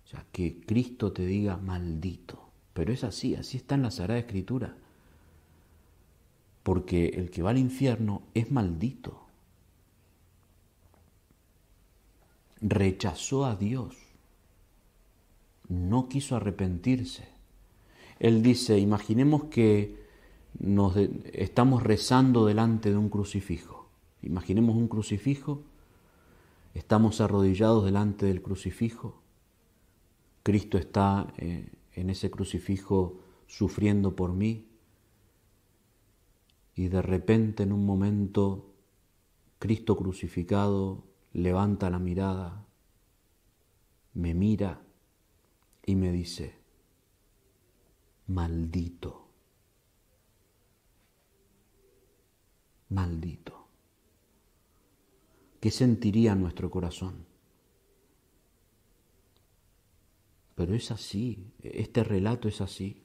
O 0.03 0.07
sea, 0.07 0.25
que 0.31 0.61
Cristo 0.61 1.11
te 1.11 1.25
diga 1.25 1.57
maldito. 1.57 2.45
Pero 2.73 2.93
es 2.93 3.03
así, 3.03 3.35
así 3.35 3.57
está 3.57 3.75
en 3.75 3.83
la 3.83 3.91
Sagrada 3.91 4.19
Escritura. 4.19 4.75
Porque 6.65 7.09
el 7.09 7.29
que 7.29 7.43
va 7.43 7.51
al 7.51 7.59
infierno 7.59 8.23
es 8.33 8.51
maldito. 8.51 9.21
Rechazó 12.59 13.45
a 13.45 13.55
Dios 13.55 13.95
no 15.69 16.07
quiso 16.09 16.35
arrepentirse. 16.35 17.27
Él 18.19 18.41
dice, 18.41 18.79
imaginemos 18.79 19.45
que 19.45 20.03
nos 20.59 20.95
estamos 21.33 21.83
rezando 21.83 22.45
delante 22.45 22.89
de 22.89 22.97
un 22.97 23.09
crucifijo. 23.09 23.89
Imaginemos 24.21 24.75
un 24.75 24.87
crucifijo, 24.87 25.63
estamos 26.73 27.21
arrodillados 27.21 27.85
delante 27.85 28.25
del 28.25 28.41
crucifijo. 28.41 29.21
Cristo 30.43 30.77
está 30.77 31.33
eh, 31.37 31.69
en 31.93 32.09
ese 32.09 32.29
crucifijo 32.31 33.19
sufriendo 33.47 34.15
por 34.15 34.33
mí. 34.33 34.65
Y 36.75 36.89
de 36.89 37.01
repente 37.01 37.63
en 37.63 37.71
un 37.71 37.85
momento 37.85 38.73
Cristo 39.59 39.95
crucificado 39.95 41.05
levanta 41.31 41.89
la 41.89 41.99
mirada, 41.99 42.65
me 44.13 44.33
mira 44.33 44.81
y 45.85 45.95
me 45.95 46.11
dice, 46.11 46.59
maldito, 48.27 49.29
maldito. 52.89 53.67
¿Qué 55.59 55.71
sentiría 55.71 56.35
nuestro 56.35 56.69
corazón? 56.69 57.25
Pero 60.55 60.75
es 60.75 60.91
así, 60.91 61.51
este 61.59 62.03
relato 62.03 62.47
es 62.47 62.61
así. 62.61 63.03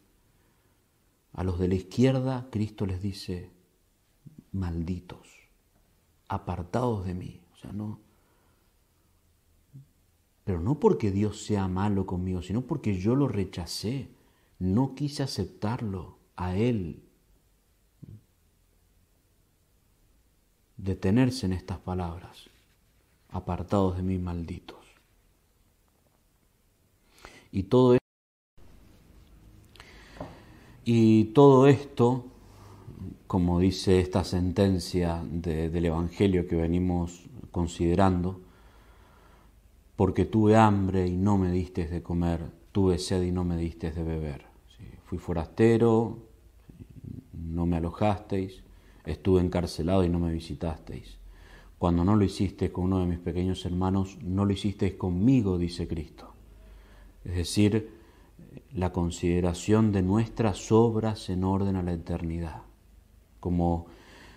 A 1.33 1.44
los 1.44 1.59
de 1.59 1.68
la 1.68 1.74
izquierda 1.74 2.48
Cristo 2.50 2.87
les 2.87 3.00
dice, 3.00 3.50
malditos, 4.52 5.28
apartados 6.28 7.04
de 7.04 7.14
mí. 7.14 7.40
O 7.54 7.56
sea, 7.56 7.72
no, 7.72 7.98
pero 10.44 10.60
no 10.60 10.80
porque 10.80 11.10
Dios 11.10 11.42
sea 11.44 11.68
malo 11.68 12.06
conmigo, 12.06 12.42
sino 12.42 12.62
porque 12.62 12.98
yo 12.98 13.14
lo 13.14 13.28
rechacé, 13.28 14.08
no 14.58 14.94
quise 14.94 15.22
aceptarlo 15.22 16.18
a 16.36 16.56
Él. 16.56 17.02
detenerse 20.82 21.46
en 21.46 21.52
estas 21.52 21.78
palabras, 21.78 22.48
apartados 23.30 23.96
de 23.96 24.02
mí 24.02 24.18
malditos. 24.18 24.78
Y 27.52 27.64
todo, 27.64 27.98
y 30.84 31.24
todo 31.26 31.66
esto, 31.66 32.24
como 33.31 33.61
dice 33.61 34.01
esta 34.01 34.25
sentencia 34.25 35.23
del 35.25 35.85
Evangelio 35.85 36.49
que 36.49 36.57
venimos 36.57 37.29
considerando, 37.53 38.40
porque 39.95 40.25
tuve 40.25 40.57
hambre 40.57 41.07
y 41.07 41.16
no 41.16 41.38
me 41.38 41.53
diste 41.53 41.87
de 41.87 42.03
comer, 42.03 42.51
tuve 42.73 42.99
sed 42.99 43.23
y 43.23 43.31
no 43.31 43.45
me 43.45 43.57
diste 43.57 43.93
de 43.93 44.03
beber. 44.03 44.47
Fui 45.05 45.19
forastero, 45.19 46.19
no 47.33 47.66
me 47.66 47.77
alojasteis, 47.77 48.64
estuve 49.07 49.43
encarcelado 49.43 50.03
y 50.03 50.09
no 50.09 50.19
me 50.19 50.33
visitasteis. 50.33 51.16
Cuando 51.79 52.05
no 52.05 52.16
lo 52.16 52.25
hiciste 52.25 52.73
con 52.73 52.87
uno 52.87 52.99
de 52.99 53.07
mis 53.07 53.21
pequeños 53.21 53.64
hermanos, 53.64 54.19
no 54.25 54.45
lo 54.45 54.53
hicisteis 54.53 54.95
conmigo, 54.95 55.57
dice 55.57 55.87
Cristo. 55.87 56.33
Es 57.25 57.37
decir, 57.37 57.93
la 58.75 58.90
consideración 58.90 59.93
de 59.93 60.03
nuestras 60.03 60.73
obras 60.73 61.31
en 61.31 61.45
orden 61.45 61.77
a 61.77 61.85
la 61.85 61.93
eternidad, 61.93 62.62
como 63.40 63.87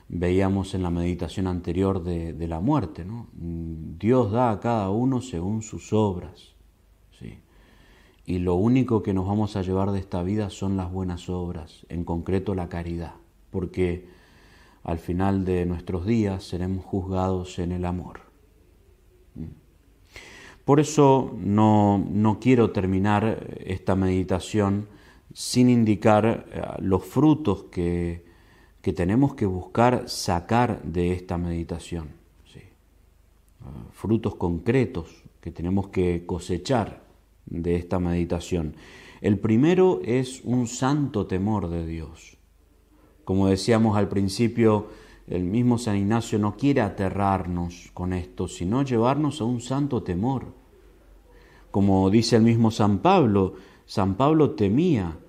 veíamos 0.07 0.73
en 0.73 0.83
la 0.83 0.89
meditación 0.89 1.47
anterior 1.47 2.03
de, 2.03 2.47
la 2.47 2.59
muerte. 2.59 3.05
¿no? 3.05 3.27
Dios 3.33 4.31
da 4.31 4.51
a 4.51 4.59
cada 4.59 4.89
uno 4.89 5.21
según 5.21 5.61
sus 5.61 5.93
obras. 5.93 6.55
¿sí? 7.19 7.39
Y 8.25 8.39
lo 8.39 8.55
único 8.55 9.03
que 9.03 9.13
nos 9.13 9.27
vamos 9.27 9.55
a 9.55 9.61
llevar 9.61 9.91
de 9.91 9.99
esta 9.99 10.23
vida 10.23 10.49
son 10.49 10.77
las 10.77 10.91
buenas 10.91 11.29
obras, 11.29 11.85
en 11.89 12.03
concreto 12.03 12.55
la 12.55 12.69
caridad, 12.69 13.13
porque 13.49 14.07
al 14.83 14.99
final 14.99 15.45
de 15.45 15.65
nuestros 15.65 16.05
días 16.05 16.43
seremos 16.43 16.85
juzgados 16.85 17.59
en 17.59 17.71
el 17.71 17.85
amor. 17.85 18.21
Por 20.65 20.79
eso 20.79 21.35
no, 21.39 21.97
no 22.09 22.39
quiero 22.39 22.71
terminar 22.71 23.57
esta 23.65 23.95
meditación 23.95 24.87
sin 25.33 25.69
indicar 25.69 26.45
eh, 26.51 26.61
los 26.79 27.03
frutos 27.03 27.63
que, 27.63 28.23
que 28.83 28.91
tenemos 28.91 29.33
que 29.33 29.45
buscar 29.45 30.09
sacar 30.09 30.83
de 30.83 31.13
esta 31.13 31.37
meditación. 31.37 32.09
¿sí? 32.53 32.59
Ah, 33.61 33.87
frutos 33.93 34.35
concretos 34.35 35.23
que 35.39 35.51
tenemos 35.51 35.87
que 35.87 36.25
cosechar 36.25 37.01
de 37.45 37.77
esta 37.77 37.99
meditación. 37.99 38.75
El 39.21 39.39
primero 39.39 40.01
es 40.03 40.41
un 40.43 40.67
santo 40.67 41.27
temor 41.27 41.69
de 41.69 41.85
Dios. 41.85 42.37
Como 43.23 43.47
decíamos 43.47 43.95
al 43.95 44.09
principio, 44.09 44.89
el 45.27 45.45
mismo 45.45 45.77
San 45.77 45.95
Ignacio 45.95 46.37
no 46.37 46.57
quiere 46.57 46.81
aterrarnos 46.81 47.89
con 47.93 48.11
esto, 48.11 48.49
sino 48.49 48.83
llevarnos 48.83 49.39
a 49.39 49.45
un 49.45 49.61
santo 49.61 50.03
temor. 50.03 50.47
Como 51.71 52.09
dice 52.09 52.35
el 52.35 52.43
mismo 52.43 52.69
San 52.69 52.99
Pablo, 52.99 53.53
San 53.85 54.15
Pablo 54.15 54.51
temía 54.51 55.19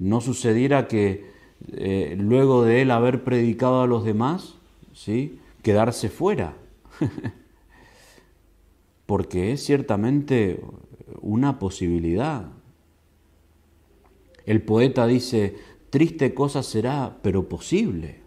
no 0.00 0.20
sucediera 0.20 0.88
que 0.88 1.37
eh, 1.72 2.16
luego 2.18 2.64
de 2.64 2.82
él 2.82 2.90
haber 2.90 3.24
predicado 3.24 3.82
a 3.82 3.86
los 3.86 4.04
demás, 4.04 4.54
¿sí? 4.92 5.38
quedarse 5.62 6.08
fuera. 6.08 6.56
Porque 9.06 9.52
es 9.52 9.64
ciertamente 9.64 10.60
una 11.20 11.58
posibilidad. 11.58 12.46
El 14.44 14.62
poeta 14.62 15.06
dice, 15.06 15.56
triste 15.90 16.34
cosa 16.34 16.62
será, 16.62 17.18
pero 17.22 17.48
posible. 17.48 18.20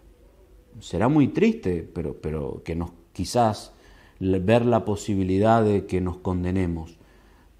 Será 0.80 1.08
muy 1.08 1.28
triste, 1.28 1.88
pero, 1.94 2.14
pero 2.20 2.62
que 2.64 2.74
nos 2.74 2.90
quizás 3.12 3.72
ver 4.20 4.64
la 4.66 4.84
posibilidad 4.84 5.64
de 5.64 5.86
que 5.86 6.00
nos 6.00 6.18
condenemos, 6.18 6.96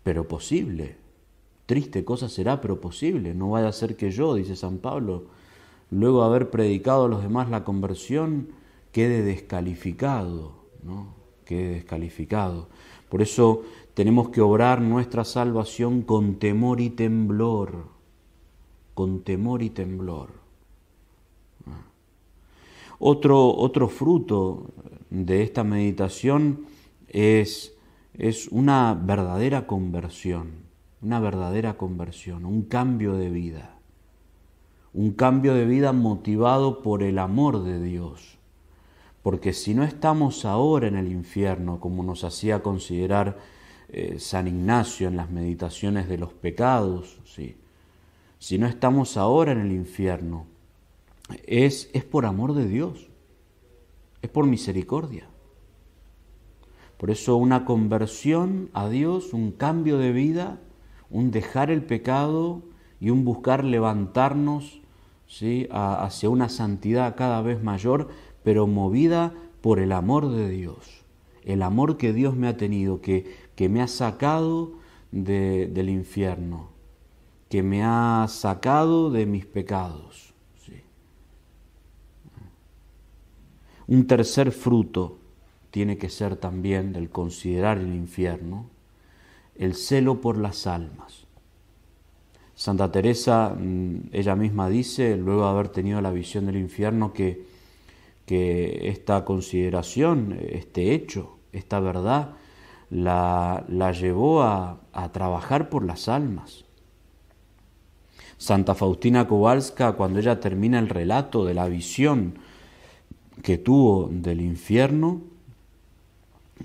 pero 0.03 0.29
posible. 0.29 0.97
Triste 1.67 2.05
cosa 2.05 2.29
será, 2.29 2.61
pero 2.61 2.81
posible. 2.81 3.35
No 3.35 3.51
vaya 3.51 3.69
a 3.69 3.73
ser 3.73 3.97
que 3.97 4.11
yo, 4.11 4.35
dice 4.35 4.57
San 4.57 4.79
Pablo, 4.79 5.27
luego 5.93 6.21
de 6.21 6.27
haber 6.27 6.51
predicado 6.51 7.05
a 7.05 7.09
los 7.09 7.23
demás 7.23 7.51
la 7.51 7.65
conversión, 7.65 8.49
quede 8.93 9.23
descalificado, 9.23 10.53
¿no? 10.83 11.15
Quede 11.45 11.75
descalificado. 11.75 12.69
Por 13.11 13.21
eso 13.21 13.63
tenemos 13.95 14.31
que 14.31 14.41
obrar 14.41 14.81
nuestra 14.81 15.25
salvación 15.25 16.03
con 16.03 16.37
temor 16.37 16.81
y 16.81 16.91
temblor, 16.91 17.89
con 18.95 19.23
temor 19.23 19.63
y 19.63 19.69
temblor. 19.69 20.31
Ah. 21.67 21.83
Otro, 22.99 23.55
otro 23.55 23.89
fruto 23.89 24.71
de 25.11 25.43
esta 25.43 25.63
meditación 25.63 26.65
es, 27.09 27.75
es 28.15 28.49
una 28.49 28.95
verdadera 28.95 29.67
conversión, 29.67 30.53
una 31.03 31.21
verdadera 31.21 31.77
conversión, 31.77 32.47
un 32.47 32.63
cambio 32.63 33.15
de 33.15 33.29
vida, 33.29 33.77
un 34.95 35.13
cambio 35.13 35.55
de 35.55 35.65
vida 35.65 35.93
motivado 35.93 36.83
por 36.83 37.03
el 37.03 37.19
amor 37.19 37.65
de 37.65 37.83
Dios. 37.83 38.39
Porque 39.23 39.53
si 39.53 39.75
no 39.75 39.85
estamos 39.85 40.45
ahora 40.45 40.89
en 40.89 40.97
el 40.97 41.11
infierno, 41.11 41.81
como 41.81 42.03
nos 42.03 42.25
hacía 42.25 42.63
considerar 42.63 43.39
eh, 43.89 44.17
San 44.19 44.49
Ignacio 44.49 45.09
en 45.09 45.17
las 45.17 45.31
meditaciones 45.31 46.09
de 46.09 46.19
los 46.19 46.33
pecados, 46.33 47.21
¿sí? 47.25 47.57
si 48.39 48.59
no 48.59 48.67
estamos 48.67 49.17
ahora 49.17 49.53
en 49.53 49.61
el 49.61 49.73
infierno, 49.73 50.47
es, 51.47 51.89
es 51.95 52.05
por 52.05 52.27
amor 52.27 52.55
de 52.55 52.67
Dios, 52.67 53.09
es 54.21 54.29
por 54.29 54.47
misericordia. 54.47 55.29
Por 56.99 57.11
eso 57.11 57.37
una 57.37 57.65
conversión 57.65 58.71
a 58.75 58.89
Dios, 58.89 59.33
un 59.33 59.53
cambio 59.53 59.99
de 59.99 60.13
vida, 60.13 60.61
un 61.11 61.31
dejar 61.31 61.71
el 61.71 61.85
pecado 61.85 62.63
y 63.01 63.11
un 63.11 63.25
buscar 63.25 63.65
levantarnos 63.65 64.82
¿sí? 65.33 65.67
hacia 65.71 66.29
una 66.29 66.51
santidad 66.51 67.17
cada 67.17 67.41
vez 67.41 67.63
mayor, 67.63 68.09
pero 68.45 68.67
movida 68.67 69.33
por 69.63 69.79
el 69.79 69.93
amor 69.93 70.31
de 70.31 70.51
Dios, 70.51 71.05
el 71.45 71.63
amor 71.63 71.97
que 71.97 72.13
Dios 72.13 72.37
me 72.37 72.49
ha 72.49 72.57
tenido, 72.59 73.01
que, 73.01 73.35
que 73.57 73.71
me 73.71 73.81
ha 73.81 73.89
sacado 73.89 74.75
del 75.11 75.89
infierno, 75.89 76.69
que 77.49 77.63
me 77.63 77.83
ha 77.83 78.27
sacado 78.29 79.11
de 79.11 79.25
mis 79.25 79.47
pecados. 79.47 80.35
Un 83.89 84.07
tercer 84.07 84.53
fruto 84.53 85.19
tiene 85.71 85.99
que 85.99 86.09
ser 86.09 86.37
también 86.37 86.93
del 86.93 87.11
considerar 87.11 87.79
el 87.79 87.95
infierno, 87.95 88.67
el 89.57 89.75
celo 89.75 90.21
por 90.21 90.39
las 90.39 90.67
almas. 90.67 91.22
Santa 92.55 92.93
Teresa, 92.93 93.55
mm, 93.59 94.11
ella 94.13 94.37
misma 94.37 94.69
dice, 94.69 95.17
luego 95.17 95.43
de 95.43 95.49
haber 95.49 95.69
tenido 95.69 96.01
la 96.01 96.13
visión 96.13 96.47
del 96.47 96.57
infierno, 96.57 97.13
que, 97.13 97.47
que 98.27 98.89
esta 98.89 99.25
consideración, 99.25 100.39
este 100.41 100.95
hecho, 100.95 101.39
esta 101.53 101.81
verdad, 101.81 102.35
la, 102.93 103.93
llevó 103.93 104.43
a, 104.43 104.79
trabajar 105.13 105.71
por 105.71 105.85
las 105.85 106.09
almas. 106.09 106.65
Santa 108.37 108.75
Faustina 108.75 109.27
Kowalska, 109.27 109.93
cuando 109.93 110.19
ella 110.19 110.41
termina 110.41 110.79
el 110.79 110.89
relato 110.89 111.45
de 111.45 111.55
la 111.55 111.69
visión 111.69 112.39
que 113.43 113.57
tuvo 113.57 114.09
del 114.11 114.41
infierno, 114.41 115.23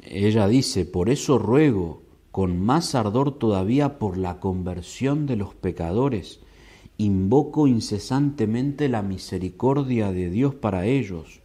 ella 0.04 0.48
dice, 0.48 0.86
por 0.86 1.10
eso 1.10 1.40
ruego 1.40 2.02
con 2.38 2.64
más 2.64 2.94
ardor 2.94 3.32
todavía 3.40 3.98
por 3.98 4.16
la 4.16 4.40
conversión 4.40 5.26
de 5.26 5.38
los 5.38 5.56
pecadores, 5.56 6.40
invoco 7.00 7.66
incesantemente 7.66 8.90
la 8.90 9.02
misericordia 9.02 10.12
de 10.12 10.30
Dios 10.30 10.54
para 10.54 10.86
ellos, 10.86 11.42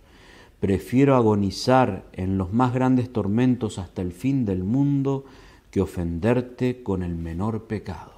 Prefiero 0.61 1.17
agonizar 1.17 2.05
en 2.13 2.37
los 2.37 2.53
más 2.53 2.75
grandes 2.75 3.11
tormentos 3.11 3.79
hasta 3.79 4.03
el 4.03 4.13
fin 4.13 4.45
del 4.45 4.65
mundo 4.65 5.25
que 5.71 5.81
ofenderte 5.81 6.83
con 6.83 7.03
el 7.03 7.17
menor 7.17 7.65
pecado. 7.65 8.13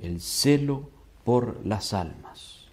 El 0.00 0.20
celo 0.20 0.88
por 1.24 1.58
las 1.66 1.92
almas. 1.92 2.68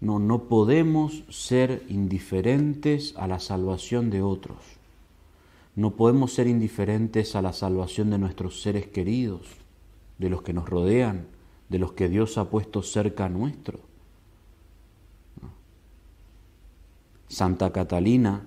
no, 0.00 0.18
no 0.18 0.42
podemos 0.42 1.24
ser 1.30 1.84
indiferentes 1.88 3.14
a 3.16 3.26
la 3.26 3.40
salvación 3.40 4.10
de 4.10 4.20
otros. 4.20 4.75
No 5.76 5.94
podemos 5.94 6.32
ser 6.32 6.46
indiferentes 6.46 7.36
a 7.36 7.42
la 7.42 7.52
salvación 7.52 8.10
de 8.10 8.18
nuestros 8.18 8.62
seres 8.62 8.86
queridos, 8.86 9.46
de 10.18 10.30
los 10.30 10.40
que 10.40 10.54
nos 10.54 10.68
rodean, 10.68 11.26
de 11.68 11.78
los 11.78 11.92
que 11.92 12.08
Dios 12.08 12.38
ha 12.38 12.48
puesto 12.48 12.82
cerca 12.82 13.28
nuestro. 13.28 13.80
Santa 17.28 17.72
Catalina, 17.72 18.46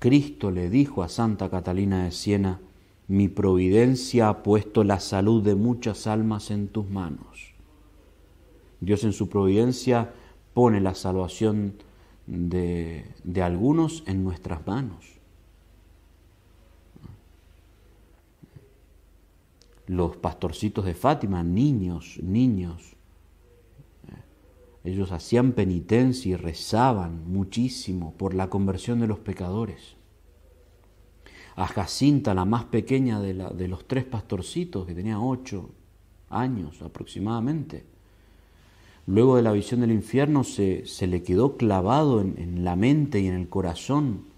Cristo 0.00 0.50
le 0.50 0.70
dijo 0.70 1.04
a 1.04 1.08
Santa 1.08 1.50
Catalina 1.50 2.04
de 2.04 2.10
Siena, 2.10 2.60
mi 3.06 3.28
providencia 3.28 4.28
ha 4.28 4.42
puesto 4.42 4.82
la 4.82 4.98
salud 4.98 5.42
de 5.42 5.54
muchas 5.54 6.06
almas 6.08 6.50
en 6.50 6.66
tus 6.68 6.88
manos. 6.90 7.52
Dios 8.80 9.04
en 9.04 9.12
su 9.12 9.28
providencia 9.28 10.14
pone 10.52 10.80
la 10.80 10.94
salvación 10.94 11.74
de, 12.26 13.04
de 13.22 13.42
algunos 13.42 14.02
en 14.06 14.24
nuestras 14.24 14.66
manos. 14.66 15.13
Los 19.86 20.16
pastorcitos 20.16 20.84
de 20.84 20.94
Fátima, 20.94 21.42
niños, 21.42 22.18
niños, 22.22 22.96
ellos 24.84 25.12
hacían 25.12 25.52
penitencia 25.52 26.32
y 26.32 26.36
rezaban 26.36 27.30
muchísimo 27.32 28.12
por 28.18 28.34
la 28.34 28.50
conversión 28.50 29.00
de 29.00 29.06
los 29.06 29.18
pecadores. 29.18 29.96
A 31.56 31.66
Jacinta, 31.66 32.34
la 32.34 32.44
más 32.44 32.64
pequeña 32.64 33.20
de, 33.20 33.68
los 33.68 33.86
tres 33.86 34.04
pastorcitos, 34.04 34.86
que 34.86 34.94
tenía 34.94 35.20
ocho 35.20 35.70
años 36.28 36.82
aproximadamente, 36.82 37.84
luego 39.06 39.36
de 39.36 39.42
la 39.42 39.52
visión 39.52 39.80
del 39.80 39.92
infierno 39.92 40.44
se, 40.44 40.84
le 41.06 41.22
quedó 41.22 41.56
clavado 41.56 42.20
en 42.20 42.64
la 42.64 42.76
mente 42.76 43.20
y 43.20 43.28
en 43.28 43.34
el 43.34 43.48
corazón 43.48 44.34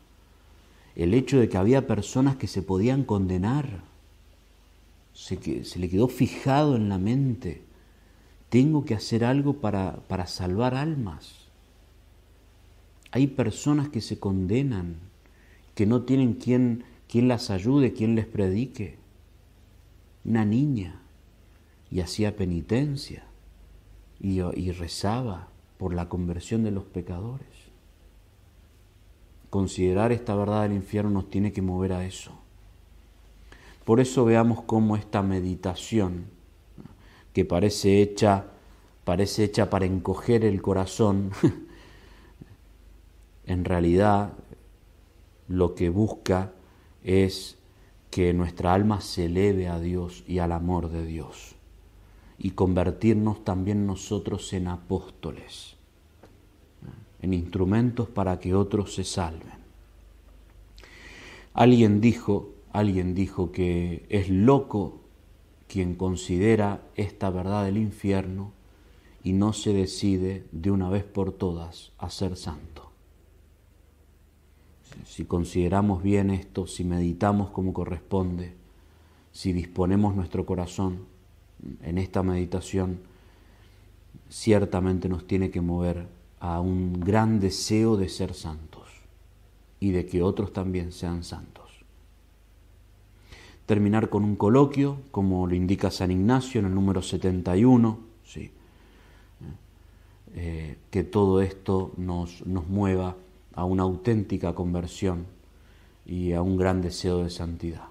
el 0.96 1.12
hecho 1.12 1.38
de 1.38 1.48
que 1.48 1.58
había 1.58 1.86
personas 1.86 2.36
que 2.36 2.46
se 2.46 2.62
podían 2.62 3.04
condenar. 3.04 3.82
Se, 5.16 5.64
se 5.64 5.78
le 5.78 5.88
quedó 5.88 6.08
fijado 6.08 6.76
en 6.76 6.88
la 6.88 6.98
mente 6.98 7.66
tengo 8.48 8.84
que 8.84 8.94
hacer 8.94 9.24
algo 9.24 9.54
para, 9.54 9.96
para 10.08 10.26
salvar 10.26 10.74
almas. 10.74 11.34
Hay 13.10 13.26
personas 13.26 13.88
que 13.88 14.00
se 14.00 14.18
condenan, 14.18 14.96
que 15.74 15.86
no 15.86 16.02
tienen 16.02 16.34
quien, 16.34 16.84
las 17.28 17.50
ayude, 17.50 17.92
quien 17.92 18.14
les 18.14 18.26
predique. 18.26 18.98
Una 20.24 20.44
niña 20.44 21.02
y 21.90 22.00
hacía 22.00 22.36
penitencia 22.36 23.24
y, 24.20 24.40
y 24.40 24.72
rezaba 24.72 25.48
por 25.78 25.94
la 25.94 26.08
conversión 26.08 26.62
de 26.64 26.70
los 26.70 26.84
pecadores. 26.84 27.46
Considerar 29.50 30.12
esta 30.12 30.34
verdad 30.34 30.62
del 30.62 30.72
infierno 30.72 31.10
nos 31.10 31.30
tiene 31.30 31.52
que 31.52 31.62
mover 31.62 31.92
a 31.92 32.04
eso. 32.04 32.32
Por 33.86 34.00
eso 34.00 34.24
veamos 34.24 34.62
cómo 34.62 34.96
esta 34.96 35.22
meditación 35.22 36.26
que 37.32 37.44
parece 37.44 38.02
hecha, 38.02 38.46
parece 39.04 39.44
hecha 39.44 39.70
para 39.70 39.86
encoger 39.86 40.44
el 40.44 40.60
corazón, 40.60 41.30
en 43.46 43.64
realidad 43.64 44.32
lo 45.46 45.76
que 45.76 45.88
busca 45.88 46.50
es 47.04 47.58
que 48.10 48.34
nuestra 48.34 48.74
alma 48.74 49.00
se 49.00 49.26
eleve 49.26 49.68
a 49.68 49.78
Dios 49.78 50.24
y 50.26 50.40
al 50.40 50.50
amor 50.50 50.90
de 50.90 51.06
Dios 51.06 51.54
y 52.38 52.50
convertirnos 52.50 53.44
también 53.44 53.86
nosotros 53.86 54.52
en 54.52 54.66
apóstoles, 54.66 55.76
en 57.22 57.32
instrumentos 57.32 58.08
para 58.08 58.40
que 58.40 58.52
otros 58.52 58.96
se 58.96 59.04
salven. 59.04 59.54
Alguien 61.54 62.00
dijo, 62.00 62.55
alguien 62.76 63.14
dijo 63.14 63.52
que 63.52 64.04
es 64.10 64.28
loco 64.28 65.00
quien 65.66 65.94
considera 65.94 66.82
esta 66.94 67.30
verdad 67.30 67.64
del 67.64 67.78
infierno 67.78 68.52
y 69.24 69.32
no 69.32 69.54
se 69.54 69.72
decide 69.72 70.44
de 70.52 70.70
una 70.70 70.90
vez 70.90 71.02
por 71.02 71.32
todas 71.32 71.92
a 71.96 72.10
ser 72.10 72.36
santo. 72.36 72.90
Si 75.06 75.24
consideramos 75.24 76.02
bien 76.02 76.28
esto, 76.28 76.66
si 76.66 76.84
meditamos 76.84 77.48
como 77.48 77.72
corresponde, 77.72 78.52
si 79.32 79.54
disponemos 79.54 80.14
nuestro 80.14 80.44
corazón 80.44 81.06
en 81.82 81.96
esta 81.96 82.22
meditación, 82.22 83.00
ciertamente 84.28 85.08
nos 85.08 85.26
tiene 85.26 85.50
que 85.50 85.62
mover 85.62 86.08
a 86.40 86.60
un 86.60 87.00
gran 87.00 87.40
deseo 87.40 87.96
de 87.96 88.10
ser 88.10 88.34
santos 88.34 88.86
y 89.80 89.92
de 89.92 90.04
que 90.04 90.22
otros 90.22 90.52
también 90.52 90.92
sean 90.92 91.24
santos 91.24 91.65
terminar 93.66 94.08
con 94.08 94.24
un 94.24 94.36
coloquio, 94.36 94.98
como 95.10 95.46
lo 95.46 95.54
indica 95.54 95.90
San 95.90 96.12
Ignacio 96.12 96.60
en 96.60 96.66
el 96.66 96.74
número 96.74 97.02
71, 97.02 97.98
¿sí? 98.24 98.52
Eh, 100.34 100.76
que 100.90 101.02
todo 101.02 101.40
esto 101.40 101.92
nos, 101.96 102.46
nos 102.46 102.68
mueva 102.68 103.16
a 103.54 103.64
una 103.64 103.82
auténtica 103.82 104.54
conversión 104.54 105.26
y 106.04 106.32
a 106.32 106.42
un 106.42 106.56
gran 106.56 106.80
deseo 106.80 107.24
de 107.24 107.30
santidad. 107.30 107.86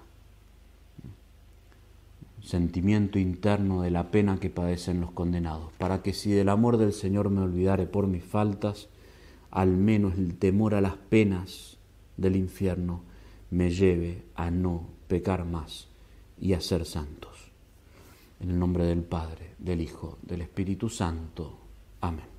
Sentimiento 2.42 3.18
interno 3.18 3.82
de 3.82 3.90
la 3.90 4.10
pena 4.10 4.38
que 4.38 4.48
padecen 4.48 5.00
los 5.00 5.10
condenados, 5.10 5.72
para 5.78 6.02
que 6.02 6.12
si 6.12 6.30
del 6.30 6.48
amor 6.48 6.76
del 6.78 6.92
Señor 6.92 7.28
me 7.28 7.40
olvidare 7.40 7.86
por 7.86 8.06
mis 8.06 8.24
faltas, 8.24 8.88
al 9.50 9.76
menos 9.76 10.14
el 10.14 10.36
temor 10.38 10.74
a 10.74 10.80
las 10.80 10.96
penas 10.96 11.76
del 12.16 12.36
infierno 12.36 13.02
me 13.50 13.70
lleve 13.70 14.22
a 14.36 14.50
no 14.50 14.95
pecar 15.08 15.44
más 15.44 15.88
y 16.40 16.52
a 16.52 16.60
ser 16.60 16.84
santos. 16.84 17.50
En 18.40 18.50
el 18.50 18.58
nombre 18.58 18.84
del 18.84 19.02
Padre, 19.02 19.54
del 19.58 19.80
Hijo, 19.80 20.18
del 20.22 20.42
Espíritu 20.42 20.88
Santo. 20.88 21.58
Amén. 22.00 22.35